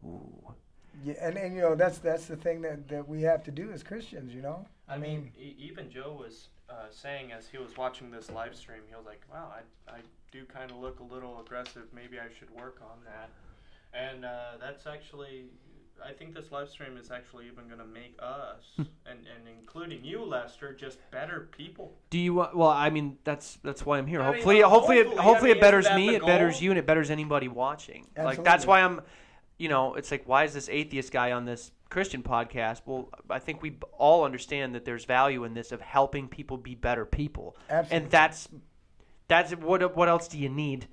Ooh. 0.04 0.54
Yeah, 1.04 1.14
and, 1.20 1.36
and 1.36 1.54
you 1.54 1.60
know 1.60 1.74
that's 1.74 1.98
that's 1.98 2.26
the 2.26 2.36
thing 2.36 2.62
that, 2.62 2.88
that 2.88 3.08
we 3.08 3.22
have 3.22 3.42
to 3.44 3.50
do 3.50 3.70
as 3.72 3.82
Christians, 3.82 4.34
you 4.34 4.42
know. 4.42 4.66
I 4.88 4.96
mean, 4.96 5.32
e- 5.38 5.56
even 5.58 5.90
Joe 5.90 6.16
was 6.18 6.48
uh, 6.70 6.86
saying 6.90 7.32
as 7.32 7.48
he 7.48 7.58
was 7.58 7.76
watching 7.76 8.10
this 8.10 8.30
live 8.30 8.54
stream, 8.54 8.80
he 8.88 8.94
was 8.94 9.04
like, 9.04 9.22
"Wow, 9.32 9.52
I, 9.52 9.96
I 9.96 9.98
do 10.30 10.44
kind 10.44 10.70
of 10.70 10.78
look 10.78 11.00
a 11.00 11.02
little 11.02 11.40
aggressive. 11.40 11.84
Maybe 11.94 12.18
I 12.18 12.28
should 12.38 12.50
work 12.50 12.80
on 12.82 12.98
that." 13.04 13.28
And 13.94 14.24
uh, 14.24 14.56
that's 14.60 14.86
actually, 14.86 15.44
I 16.04 16.12
think 16.12 16.34
this 16.34 16.50
live 16.50 16.68
stream 16.68 16.96
is 16.96 17.10
actually 17.10 17.46
even 17.46 17.66
going 17.68 17.78
to 17.78 17.86
make 17.86 18.16
us, 18.20 18.64
and, 18.76 18.88
and 19.06 19.48
including 19.60 20.04
you, 20.04 20.24
Lester, 20.24 20.72
just 20.74 20.98
better 21.10 21.48
people. 21.56 21.94
Do 22.10 22.18
you 22.18 22.34
want? 22.34 22.56
Well, 22.56 22.68
I 22.68 22.90
mean, 22.90 23.18
that's 23.24 23.58
that's 23.62 23.86
why 23.86 23.98
I'm 23.98 24.06
here. 24.06 24.20
I 24.20 24.24
mean, 24.24 24.34
hopefully, 24.34 24.62
uh, 24.62 24.68
hopefully, 24.68 24.98
it, 24.98 25.06
hopefully, 25.06 25.50
I 25.50 25.54
mean, 25.54 25.58
it 25.58 25.60
betters 25.60 25.90
me. 25.94 26.14
It 26.14 26.26
betters 26.26 26.60
you, 26.60 26.70
and 26.70 26.78
it 26.78 26.86
betters 26.86 27.10
anybody 27.10 27.48
watching. 27.48 28.06
Like 28.16 28.42
that's 28.42 28.66
why 28.66 28.80
I'm. 28.80 29.00
You 29.56 29.68
know, 29.68 29.94
it's 29.94 30.10
like 30.10 30.24
why 30.26 30.42
is 30.42 30.52
this 30.52 30.68
atheist 30.68 31.12
guy 31.12 31.30
on 31.30 31.44
this 31.44 31.70
Christian 31.88 32.24
podcast? 32.24 32.82
Well, 32.86 33.08
I 33.30 33.38
think 33.38 33.62
we 33.62 33.78
all 33.96 34.24
understand 34.24 34.74
that 34.74 34.84
there's 34.84 35.04
value 35.04 35.44
in 35.44 35.54
this 35.54 35.70
of 35.70 35.80
helping 35.80 36.26
people 36.26 36.56
be 36.56 36.74
better 36.74 37.04
people, 37.04 37.56
Absolutely. 37.70 37.96
and 37.96 38.10
that's 38.10 38.48
that's 39.28 39.52
what 39.52 39.96
what 39.96 40.08
else 40.08 40.26
do 40.26 40.38
you 40.38 40.48
need? 40.48 40.88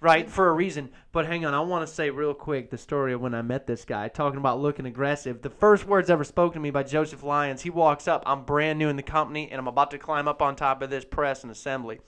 Right, 0.00 0.28
for 0.28 0.48
a 0.48 0.52
reason. 0.52 0.90
But 1.10 1.26
hang 1.26 1.46
on, 1.46 1.54
I 1.54 1.60
want 1.60 1.86
to 1.86 1.92
say 1.92 2.10
real 2.10 2.34
quick 2.34 2.70
the 2.70 2.76
story 2.76 3.14
of 3.14 3.22
when 3.22 3.34
I 3.34 3.40
met 3.40 3.66
this 3.66 3.86
guy, 3.86 4.08
talking 4.08 4.38
about 4.38 4.60
looking 4.60 4.84
aggressive. 4.84 5.40
The 5.40 5.50
first 5.50 5.86
words 5.86 6.10
ever 6.10 6.22
spoken 6.22 6.54
to 6.54 6.60
me 6.60 6.70
by 6.70 6.82
Joseph 6.82 7.22
Lyons. 7.22 7.62
He 7.62 7.70
walks 7.70 8.06
up. 8.06 8.22
I'm 8.26 8.44
brand 8.44 8.78
new 8.78 8.90
in 8.90 8.96
the 8.96 9.02
company, 9.02 9.50
and 9.50 9.58
I'm 9.58 9.68
about 9.68 9.90
to 9.92 9.98
climb 9.98 10.28
up 10.28 10.42
on 10.42 10.54
top 10.54 10.82
of 10.82 10.90
this 10.90 11.04
press 11.04 11.42
and 11.42 11.50
assembly 11.50 12.00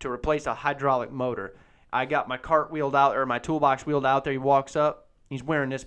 to 0.00 0.10
replace 0.10 0.46
a 0.46 0.54
hydraulic 0.54 1.10
motor. 1.10 1.56
I 1.92 2.04
got 2.04 2.28
my 2.28 2.36
cart 2.36 2.70
wheeled 2.70 2.94
out, 2.94 3.16
or 3.16 3.24
my 3.24 3.38
toolbox 3.38 3.86
wheeled 3.86 4.04
out 4.04 4.24
there. 4.24 4.32
He 4.32 4.38
walks 4.38 4.76
up. 4.76 5.08
He's 5.30 5.42
wearing 5.42 5.70
this 5.70 5.86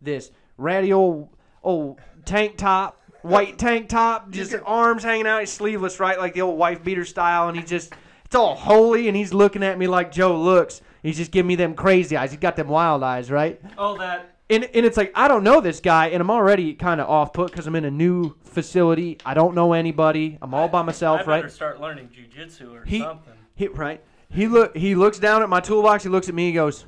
this 0.00 0.30
ratty 0.56 0.92
old 0.92 1.28
old 1.62 2.00
tank 2.24 2.56
top, 2.56 3.02
white 3.22 3.58
tank 3.58 3.90
top, 3.90 4.30
just 4.30 4.54
arms 4.64 5.02
hanging 5.02 5.26
out. 5.26 5.40
He's 5.40 5.50
sleeveless, 5.50 6.00
right, 6.00 6.18
like 6.18 6.32
the 6.32 6.42
old 6.42 6.58
wife 6.58 6.82
beater 6.82 7.04
style, 7.04 7.48
and 7.48 7.58
he 7.58 7.62
just 7.62 7.92
it's 8.28 8.34
all 8.36 8.54
holy, 8.54 9.08
and 9.08 9.16
he's 9.16 9.32
looking 9.32 9.62
at 9.62 9.78
me 9.78 9.86
like 9.86 10.12
Joe 10.12 10.38
looks. 10.38 10.82
He's 11.02 11.16
just 11.16 11.30
giving 11.30 11.46
me 11.48 11.54
them 11.54 11.72
crazy 11.72 12.14
eyes. 12.14 12.30
He's 12.30 12.38
got 12.38 12.56
them 12.56 12.68
wild 12.68 13.02
eyes, 13.02 13.30
right? 13.30 13.58
All 13.78 13.96
that 13.96 14.34
And, 14.50 14.64
and 14.64 14.84
it's 14.84 14.98
like 14.98 15.12
I 15.14 15.28
don't 15.28 15.42
know 15.44 15.62
this 15.62 15.80
guy, 15.80 16.08
and 16.08 16.20
I'm 16.20 16.30
already 16.30 16.74
kind 16.74 17.00
of 17.00 17.08
off 17.08 17.32
put 17.32 17.50
because 17.50 17.66
I'm 17.66 17.74
in 17.74 17.86
a 17.86 17.90
new 17.90 18.36
facility. 18.44 19.16
I 19.24 19.32
don't 19.32 19.54
know 19.54 19.72
anybody. 19.72 20.36
I'm 20.42 20.52
all 20.52 20.68
by 20.68 20.82
myself, 20.82 21.26
right? 21.26 21.36
I 21.36 21.38
better 21.38 21.46
right? 21.46 21.52
start 21.52 21.80
learning 21.80 22.10
jujitsu 22.10 22.82
or 22.82 22.84
He- 22.84 23.00
something. 23.00 23.32
He 23.54 23.68
right. 23.68 24.02
He 24.28 24.46
look. 24.46 24.76
He 24.76 24.94
looks 24.94 25.18
down 25.18 25.42
at 25.42 25.48
my 25.48 25.60
toolbox. 25.60 26.02
He 26.02 26.10
looks 26.10 26.28
at 26.28 26.34
me. 26.34 26.48
He 26.48 26.52
goes, 26.52 26.84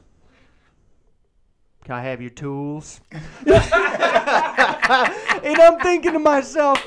"Can 1.85 1.95
I 1.95 2.03
have 2.03 2.21
your 2.21 2.29
tools?" 2.29 3.01
and 3.11 3.17
I'm 5.59 5.81
thinking 5.81 6.13
to 6.13 6.19
myself, 6.19 6.87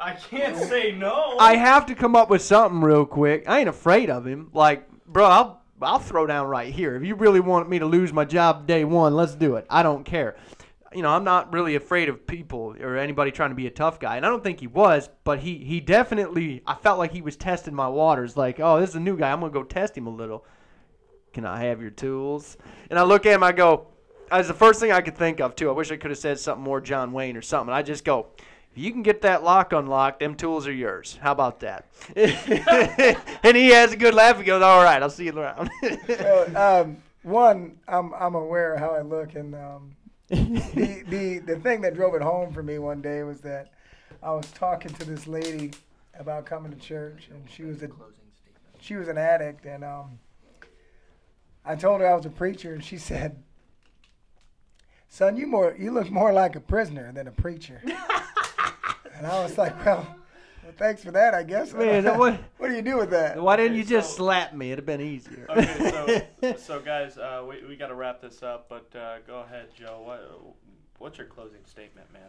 I 0.00 0.14
can't 0.14 0.56
say 0.56 0.92
no. 0.92 1.36
I 1.38 1.56
have 1.56 1.86
to 1.86 1.94
come 1.94 2.16
up 2.16 2.30
with 2.30 2.42
something 2.42 2.80
real 2.80 3.04
quick. 3.04 3.44
I 3.46 3.60
ain't 3.60 3.68
afraid 3.68 4.08
of 4.10 4.26
him. 4.26 4.50
Like, 4.54 4.88
bro, 5.06 5.26
I'll 5.26 5.62
I'll 5.82 5.98
throw 5.98 6.26
down 6.26 6.46
right 6.46 6.72
here. 6.72 6.96
If 6.96 7.04
you 7.04 7.14
really 7.14 7.40
want 7.40 7.68
me 7.68 7.78
to 7.78 7.86
lose 7.86 8.12
my 8.12 8.24
job 8.24 8.66
day 8.66 8.84
one, 8.84 9.14
let's 9.14 9.34
do 9.34 9.56
it. 9.56 9.66
I 9.70 9.82
don't 9.82 10.04
care. 10.04 10.36
you 10.94 11.02
know, 11.02 11.10
I'm 11.10 11.24
not 11.24 11.52
really 11.52 11.74
afraid 11.76 12.08
of 12.08 12.26
people 12.26 12.74
or 12.80 12.96
anybody 12.96 13.30
trying 13.30 13.50
to 13.50 13.54
be 13.54 13.66
a 13.66 13.70
tough 13.70 14.00
guy, 14.00 14.16
and 14.16 14.26
I 14.26 14.28
don't 14.28 14.42
think 14.42 14.60
he 14.60 14.66
was, 14.66 15.08
but 15.24 15.38
he 15.38 15.58
he 15.58 15.80
definitely 15.80 16.62
I 16.66 16.74
felt 16.74 16.98
like 16.98 17.12
he 17.12 17.22
was 17.22 17.36
testing 17.36 17.74
my 17.74 17.88
waters. 17.88 18.36
Like, 18.36 18.58
oh, 18.60 18.80
this 18.80 18.90
is 18.90 18.96
a 18.96 19.00
new 19.00 19.16
guy. 19.18 19.30
I'm 19.30 19.40
gonna 19.40 19.52
go 19.52 19.62
test 19.64 19.96
him 19.96 20.06
a 20.06 20.10
little. 20.10 20.44
Can 21.32 21.44
I 21.44 21.64
have 21.64 21.80
your 21.80 21.90
tools? 21.90 22.56
And 22.88 22.98
I 22.98 23.02
look 23.02 23.26
at 23.26 23.32
him. 23.34 23.42
I 23.42 23.52
go. 23.52 23.86
That's 24.30 24.48
the 24.48 24.54
first 24.54 24.80
thing 24.80 24.92
I 24.92 25.00
could 25.00 25.16
think 25.16 25.40
of 25.40 25.56
too. 25.56 25.68
I 25.68 25.72
wish 25.72 25.90
I 25.90 25.96
could 25.96 26.10
have 26.10 26.18
said 26.18 26.38
something 26.38 26.62
more 26.64 26.80
John 26.80 27.12
Wayne 27.12 27.36
or 27.36 27.42
something. 27.42 27.72
I 27.72 27.82
just 27.82 28.04
go. 28.04 28.28
If 28.72 28.78
you 28.78 28.92
can 28.92 29.02
get 29.02 29.22
that 29.22 29.42
lock 29.42 29.72
unlocked, 29.72 30.20
them 30.20 30.36
tools 30.36 30.66
are 30.68 30.72
yours. 30.72 31.18
How 31.20 31.32
about 31.32 31.60
that? 31.60 31.86
and 32.16 33.56
he 33.56 33.70
has 33.70 33.92
a 33.92 33.96
good 33.96 34.14
laugh. 34.14 34.38
He 34.38 34.44
goes, 34.44 34.62
"All 34.62 34.84
right, 34.84 35.02
I'll 35.02 35.10
see 35.10 35.24
you 35.24 35.36
around." 35.36 35.70
Well, 36.08 36.56
um, 36.56 36.96
one, 37.22 37.78
I'm 37.88 38.14
I'm 38.14 38.36
aware 38.36 38.74
of 38.74 38.80
how 38.80 38.90
I 38.90 39.02
look, 39.02 39.34
and 39.34 39.54
um, 39.56 39.96
the 40.28 41.02
the 41.08 41.38
the 41.38 41.56
thing 41.56 41.80
that 41.80 41.94
drove 41.94 42.14
it 42.14 42.22
home 42.22 42.52
for 42.52 42.62
me 42.62 42.78
one 42.78 43.02
day 43.02 43.24
was 43.24 43.40
that 43.40 43.72
I 44.22 44.30
was 44.32 44.48
talking 44.52 44.92
to 44.94 45.04
this 45.04 45.26
lady 45.26 45.72
about 46.18 46.46
coming 46.46 46.70
to 46.70 46.78
church, 46.78 47.28
and 47.30 47.50
she 47.50 47.64
was 47.64 47.82
a 47.82 47.88
she 48.80 48.94
was 48.94 49.08
an 49.08 49.18
addict, 49.18 49.66
and 49.66 49.82
um, 49.82 50.18
I 51.64 51.74
told 51.74 52.00
her 52.02 52.06
I 52.06 52.14
was 52.14 52.24
a 52.24 52.30
preacher, 52.30 52.72
and 52.72 52.84
she 52.84 52.98
said, 52.98 53.42
"Son, 55.08 55.36
you 55.36 55.48
more 55.48 55.74
you 55.76 55.90
look 55.90 56.08
more 56.08 56.32
like 56.32 56.54
a 56.54 56.60
prisoner 56.60 57.10
than 57.12 57.26
a 57.26 57.32
preacher." 57.32 57.82
and 59.20 59.26
I 59.26 59.42
was 59.42 59.58
like, 59.58 59.84
"Well, 59.84 60.06
well 60.62 60.72
thanks 60.78 61.04
for 61.04 61.10
that, 61.12 61.34
I 61.34 61.42
guess." 61.42 61.72
Man, 61.72 62.04
what- 62.18 62.40
what 62.58 62.68
do 62.68 62.74
you 62.74 62.82
do 62.82 62.96
with 62.96 63.10
that? 63.10 63.40
Why 63.40 63.56
didn't 63.56 63.76
you 63.76 63.84
just 63.84 64.10
so- 64.10 64.16
slap 64.16 64.54
me? 64.54 64.72
It'd 64.72 64.78
have 64.78 64.86
been 64.86 65.00
easier. 65.00 65.46
Okay, 65.50 66.30
so 66.40 66.56
so 66.58 66.80
guys, 66.80 67.18
uh, 67.18 67.44
we 67.48 67.66
we 67.68 67.76
got 67.76 67.88
to 67.88 67.94
wrap 67.94 68.20
this 68.20 68.42
up, 68.42 68.68
but 68.68 68.88
uh, 68.98 69.18
go 69.26 69.40
ahead, 69.40 69.68
Joe. 69.76 70.02
What 70.04 70.54
what's 70.98 71.18
your 71.18 71.26
closing 71.26 71.64
statement, 71.66 72.10
man? 72.12 72.22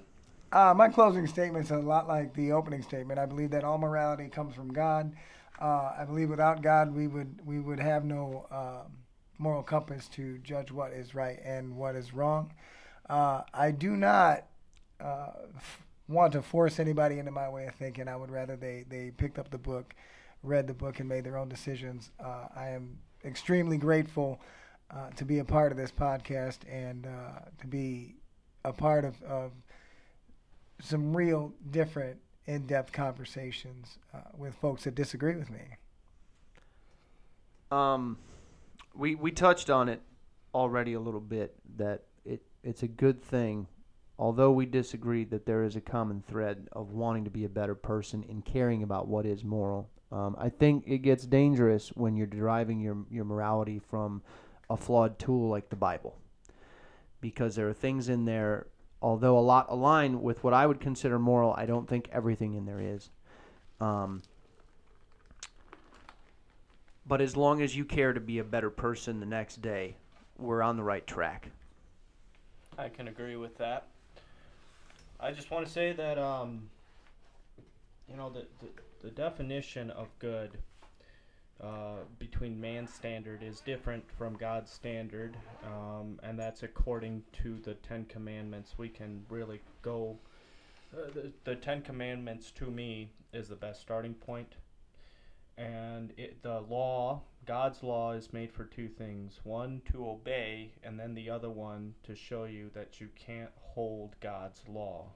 Uh, 0.51 0.73
my 0.73 0.89
closing 0.89 1.25
statement's 1.27 1.71
a 1.71 1.77
lot 1.77 2.09
like 2.09 2.33
the 2.33 2.51
opening 2.51 2.81
statement. 2.81 3.17
I 3.19 3.25
believe 3.25 3.51
that 3.51 3.63
all 3.63 3.77
morality 3.77 4.27
comes 4.27 4.53
from 4.53 4.73
God. 4.73 5.13
Uh, 5.61 5.93
I 5.97 6.03
believe 6.05 6.29
without 6.29 6.61
God, 6.61 6.93
we 6.93 7.07
would 7.07 7.39
we 7.45 7.59
would 7.59 7.79
have 7.79 8.03
no 8.03 8.47
um, 8.51 8.91
moral 9.37 9.63
compass 9.63 10.07
to 10.09 10.37
judge 10.39 10.71
what 10.71 10.91
is 10.91 11.15
right 11.15 11.39
and 11.43 11.75
what 11.77 11.95
is 11.95 12.13
wrong. 12.13 12.51
Uh, 13.09 13.41
I 13.53 13.71
do 13.71 13.95
not 13.95 14.45
uh, 14.99 15.31
f- 15.55 15.81
want 16.11 16.33
to 16.33 16.41
force 16.41 16.79
anybody 16.79 17.19
into 17.19 17.31
my 17.31 17.49
way 17.49 17.65
of 17.65 17.75
thinking. 17.75 18.07
I 18.07 18.15
would 18.15 18.31
rather 18.31 18.55
they 18.55 18.85
they 18.89 19.11
picked 19.11 19.39
up 19.39 19.49
the 19.49 19.57
book, 19.57 19.95
read 20.43 20.67
the 20.67 20.73
book, 20.73 20.99
and 20.99 21.09
made 21.09 21.23
their 21.23 21.37
own 21.37 21.49
decisions. 21.49 22.11
Uh, 22.19 22.47
I 22.55 22.69
am 22.69 22.97
extremely 23.23 23.77
grateful 23.77 24.39
uh, 24.91 25.09
to 25.11 25.25
be 25.25 25.39
a 25.39 25.45
part 25.45 25.71
of 25.71 25.77
this 25.77 25.91
podcast 25.91 26.59
and 26.69 27.07
uh, 27.07 27.45
to 27.59 27.67
be 27.67 28.15
a 28.65 28.73
part 28.73 29.05
of, 29.05 29.21
of 29.23 29.51
some 30.79 31.15
real 31.15 31.53
different 31.69 32.17
in-depth 32.45 32.91
conversations 32.91 33.97
uh, 34.13 34.19
with 34.37 34.53
folks 34.55 34.83
that 34.83 34.95
disagree 34.95 35.35
with 35.35 35.49
me. 35.49 35.77
Um, 37.71 38.17
we 38.93 39.15
we 39.15 39.31
touched 39.31 39.69
on 39.69 39.87
it 39.87 40.01
already 40.53 40.93
a 40.93 40.99
little 40.99 41.21
bit 41.21 41.55
that 41.77 42.03
it 42.25 42.41
it's 42.63 42.83
a 42.83 42.87
good 42.87 43.23
thing, 43.23 43.67
although 44.21 44.51
we 44.51 44.67
disagree 44.67 45.23
that 45.25 45.47
there 45.47 45.63
is 45.63 45.75
a 45.75 45.81
common 45.81 46.23
thread 46.27 46.69
of 46.73 46.91
wanting 46.91 47.23
to 47.23 47.31
be 47.31 47.43
a 47.43 47.49
better 47.49 47.73
person 47.73 48.23
and 48.29 48.45
caring 48.45 48.83
about 48.83 49.07
what 49.07 49.25
is 49.25 49.43
moral. 49.43 49.89
Um, 50.11 50.35
I 50.37 50.49
think 50.49 50.83
it 50.85 50.99
gets 50.99 51.25
dangerous 51.25 51.89
when 51.95 52.15
you're 52.15 52.27
deriving 52.27 52.79
your 52.79 52.97
your 53.09 53.25
morality 53.25 53.79
from 53.79 54.21
a 54.69 54.77
flawed 54.77 55.17
tool 55.17 55.49
like 55.49 55.69
the 55.69 55.75
Bible, 55.75 56.19
because 57.19 57.55
there 57.55 57.67
are 57.67 57.73
things 57.73 58.07
in 58.07 58.25
there. 58.25 58.67
Although 59.01 59.39
a 59.39 59.41
lot 59.41 59.65
align 59.69 60.21
with 60.21 60.43
what 60.43 60.53
I 60.53 60.67
would 60.67 60.79
consider 60.79 61.17
moral, 61.17 61.55
I 61.57 61.65
don't 61.65 61.89
think 61.89 62.07
everything 62.11 62.53
in 62.53 62.65
there 62.65 62.79
is. 62.79 63.09
Um, 63.79 64.21
but 67.07 67.19
as 67.19 67.35
long 67.35 67.63
as 67.63 67.75
you 67.75 67.83
care 67.83 68.13
to 68.13 68.19
be 68.19 68.37
a 68.37 68.43
better 68.43 68.69
person 68.69 69.19
the 69.19 69.25
next 69.25 69.63
day, 69.63 69.95
we're 70.37 70.61
on 70.61 70.77
the 70.77 70.83
right 70.83 71.07
track. 71.07 71.49
I 72.77 72.89
can 72.89 73.07
agree 73.07 73.37
with 73.37 73.57
that. 73.57 73.87
I 75.21 75.31
just 75.31 75.51
want 75.51 75.65
to 75.67 75.71
say 75.71 75.91
that 75.93 76.17
um, 76.17 76.69
you 78.09 78.17
know 78.17 78.29
the, 78.29 78.47
the 78.59 78.67
the 79.03 79.11
definition 79.11 79.91
of 79.91 80.07
good 80.19 80.57
uh, 81.61 81.97
between 82.17 82.59
man's 82.59 82.91
standard 82.91 83.43
is 83.43 83.59
different 83.59 84.03
from 84.17 84.35
God's 84.35 84.71
standard, 84.71 85.37
um, 85.63 86.19
and 86.23 86.39
that's 86.39 86.63
according 86.63 87.23
to 87.43 87.59
the 87.63 87.75
Ten 87.75 88.05
Commandments. 88.05 88.73
We 88.77 88.89
can 88.89 89.23
really 89.29 89.61
go. 89.83 90.17
Uh, 90.91 91.11
the, 91.13 91.31
the 91.43 91.55
Ten 91.55 91.83
Commandments 91.83 92.51
to 92.55 92.65
me 92.65 93.09
is 93.31 93.47
the 93.47 93.55
best 93.55 93.79
starting 93.79 94.15
point, 94.15 94.53
and 95.57 96.13
it, 96.17 96.41
the 96.43 96.61
law, 96.61 97.21
God's 97.45 97.83
law, 97.83 98.13
is 98.13 98.33
made 98.33 98.51
for 98.51 98.65
two 98.65 98.87
things: 98.87 99.39
one 99.43 99.81
to 99.91 100.07
obey, 100.07 100.73
and 100.83 100.99
then 100.99 101.13
the 101.13 101.29
other 101.29 101.49
one 101.49 101.93
to 102.03 102.15
show 102.15 102.45
you 102.45 102.69
that 102.73 102.99
you 103.01 103.09
can't 103.15 103.51
hold 103.55 104.15
God's 104.19 104.61
law, 104.67 105.11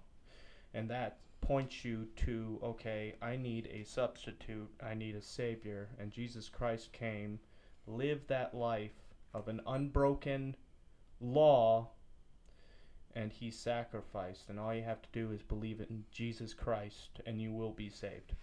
and 0.73 0.89
that 0.89 1.19
points 1.41 1.85
you 1.85 2.07
to 2.15 2.59
okay, 2.63 3.15
I 3.21 3.35
need 3.35 3.67
a 3.67 3.83
substitute, 3.83 4.69
I 4.83 4.93
need 4.93 5.15
a 5.15 5.21
savior, 5.21 5.89
and 5.99 6.11
Jesus 6.11 6.49
Christ 6.49 6.91
came, 6.91 7.39
lived 7.87 8.27
that 8.29 8.55
life 8.55 9.05
of 9.33 9.47
an 9.47 9.61
unbroken 9.67 10.55
law, 11.19 11.89
and 13.13 13.31
he 13.31 13.51
sacrificed, 13.51 14.49
and 14.49 14.59
all 14.59 14.73
you 14.73 14.83
have 14.83 15.01
to 15.01 15.09
do 15.13 15.31
is 15.31 15.41
believe 15.41 15.79
in 15.79 16.03
Jesus 16.11 16.53
Christ, 16.53 17.21
and 17.25 17.41
you 17.41 17.53
will 17.53 17.71
be 17.71 17.89
saved. 17.89 18.33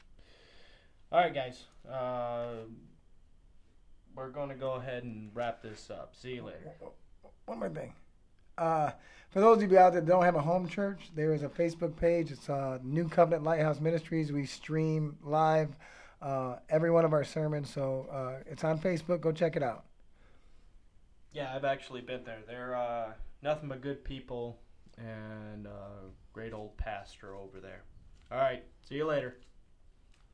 All 1.13 1.21
right, 1.21 1.35
guys. 1.35 1.65
Uh, 1.87 2.65
we're 4.15 4.31
going 4.31 4.49
to 4.49 4.55
go 4.55 4.73
ahead 4.73 5.05
and 5.05 5.31
wrap 5.35 5.61
this 5.63 5.91
up. 5.91 6.15
See 6.17 6.37
you 6.37 6.45
later. 6.45 6.73
One 7.45 7.59
more 7.59 7.69
thing. 7.69 7.93
Uh, 8.57 8.93
for 9.29 9.41
those 9.41 9.63
of 9.63 9.71
you 9.71 9.77
out 9.77 9.93
there 9.93 10.01
that 10.01 10.09
don't 10.09 10.25
have 10.25 10.37
a 10.37 10.41
home 10.41 10.67
church, 10.67 11.11
there 11.15 11.35
is 11.35 11.43
a 11.43 11.51
Facebook 11.51 11.97
page. 11.97 12.31
It's 12.31 12.49
uh, 12.49 12.79
New 12.83 13.09
Covenant 13.09 13.45
Lighthouse 13.45 13.79
Ministries. 13.79 14.33
We 14.33 14.47
stream 14.47 15.19
live 15.23 15.77
uh, 16.23 16.57
every 16.71 16.91
one 16.91 17.05
of 17.05 17.13
our 17.13 17.25
sermons, 17.25 17.69
so 17.69 18.07
uh, 18.11 18.43
it's 18.51 18.65
on 18.65 18.79
Facebook. 18.79 19.21
Go 19.21 19.33
check 19.33 19.55
it 19.55 19.63
out. 19.63 19.85
Yeah, 21.35 21.53
I've 21.55 21.67
actually 21.67 22.01
been 22.01 22.25
there. 22.25 22.39
They're 22.47 22.75
uh, 22.75 23.13
nothing 23.43 23.69
but 23.69 23.83
good 23.83 24.03
people 24.03 24.61
and 24.97 25.67
uh, 25.67 26.09
great 26.33 26.55
old 26.55 26.75
pastor 26.79 27.37
over 27.37 27.61
there. 27.61 27.83
All 28.31 28.39
right. 28.39 28.65
See 28.89 28.95
you 28.95 29.07
later. 29.07 29.37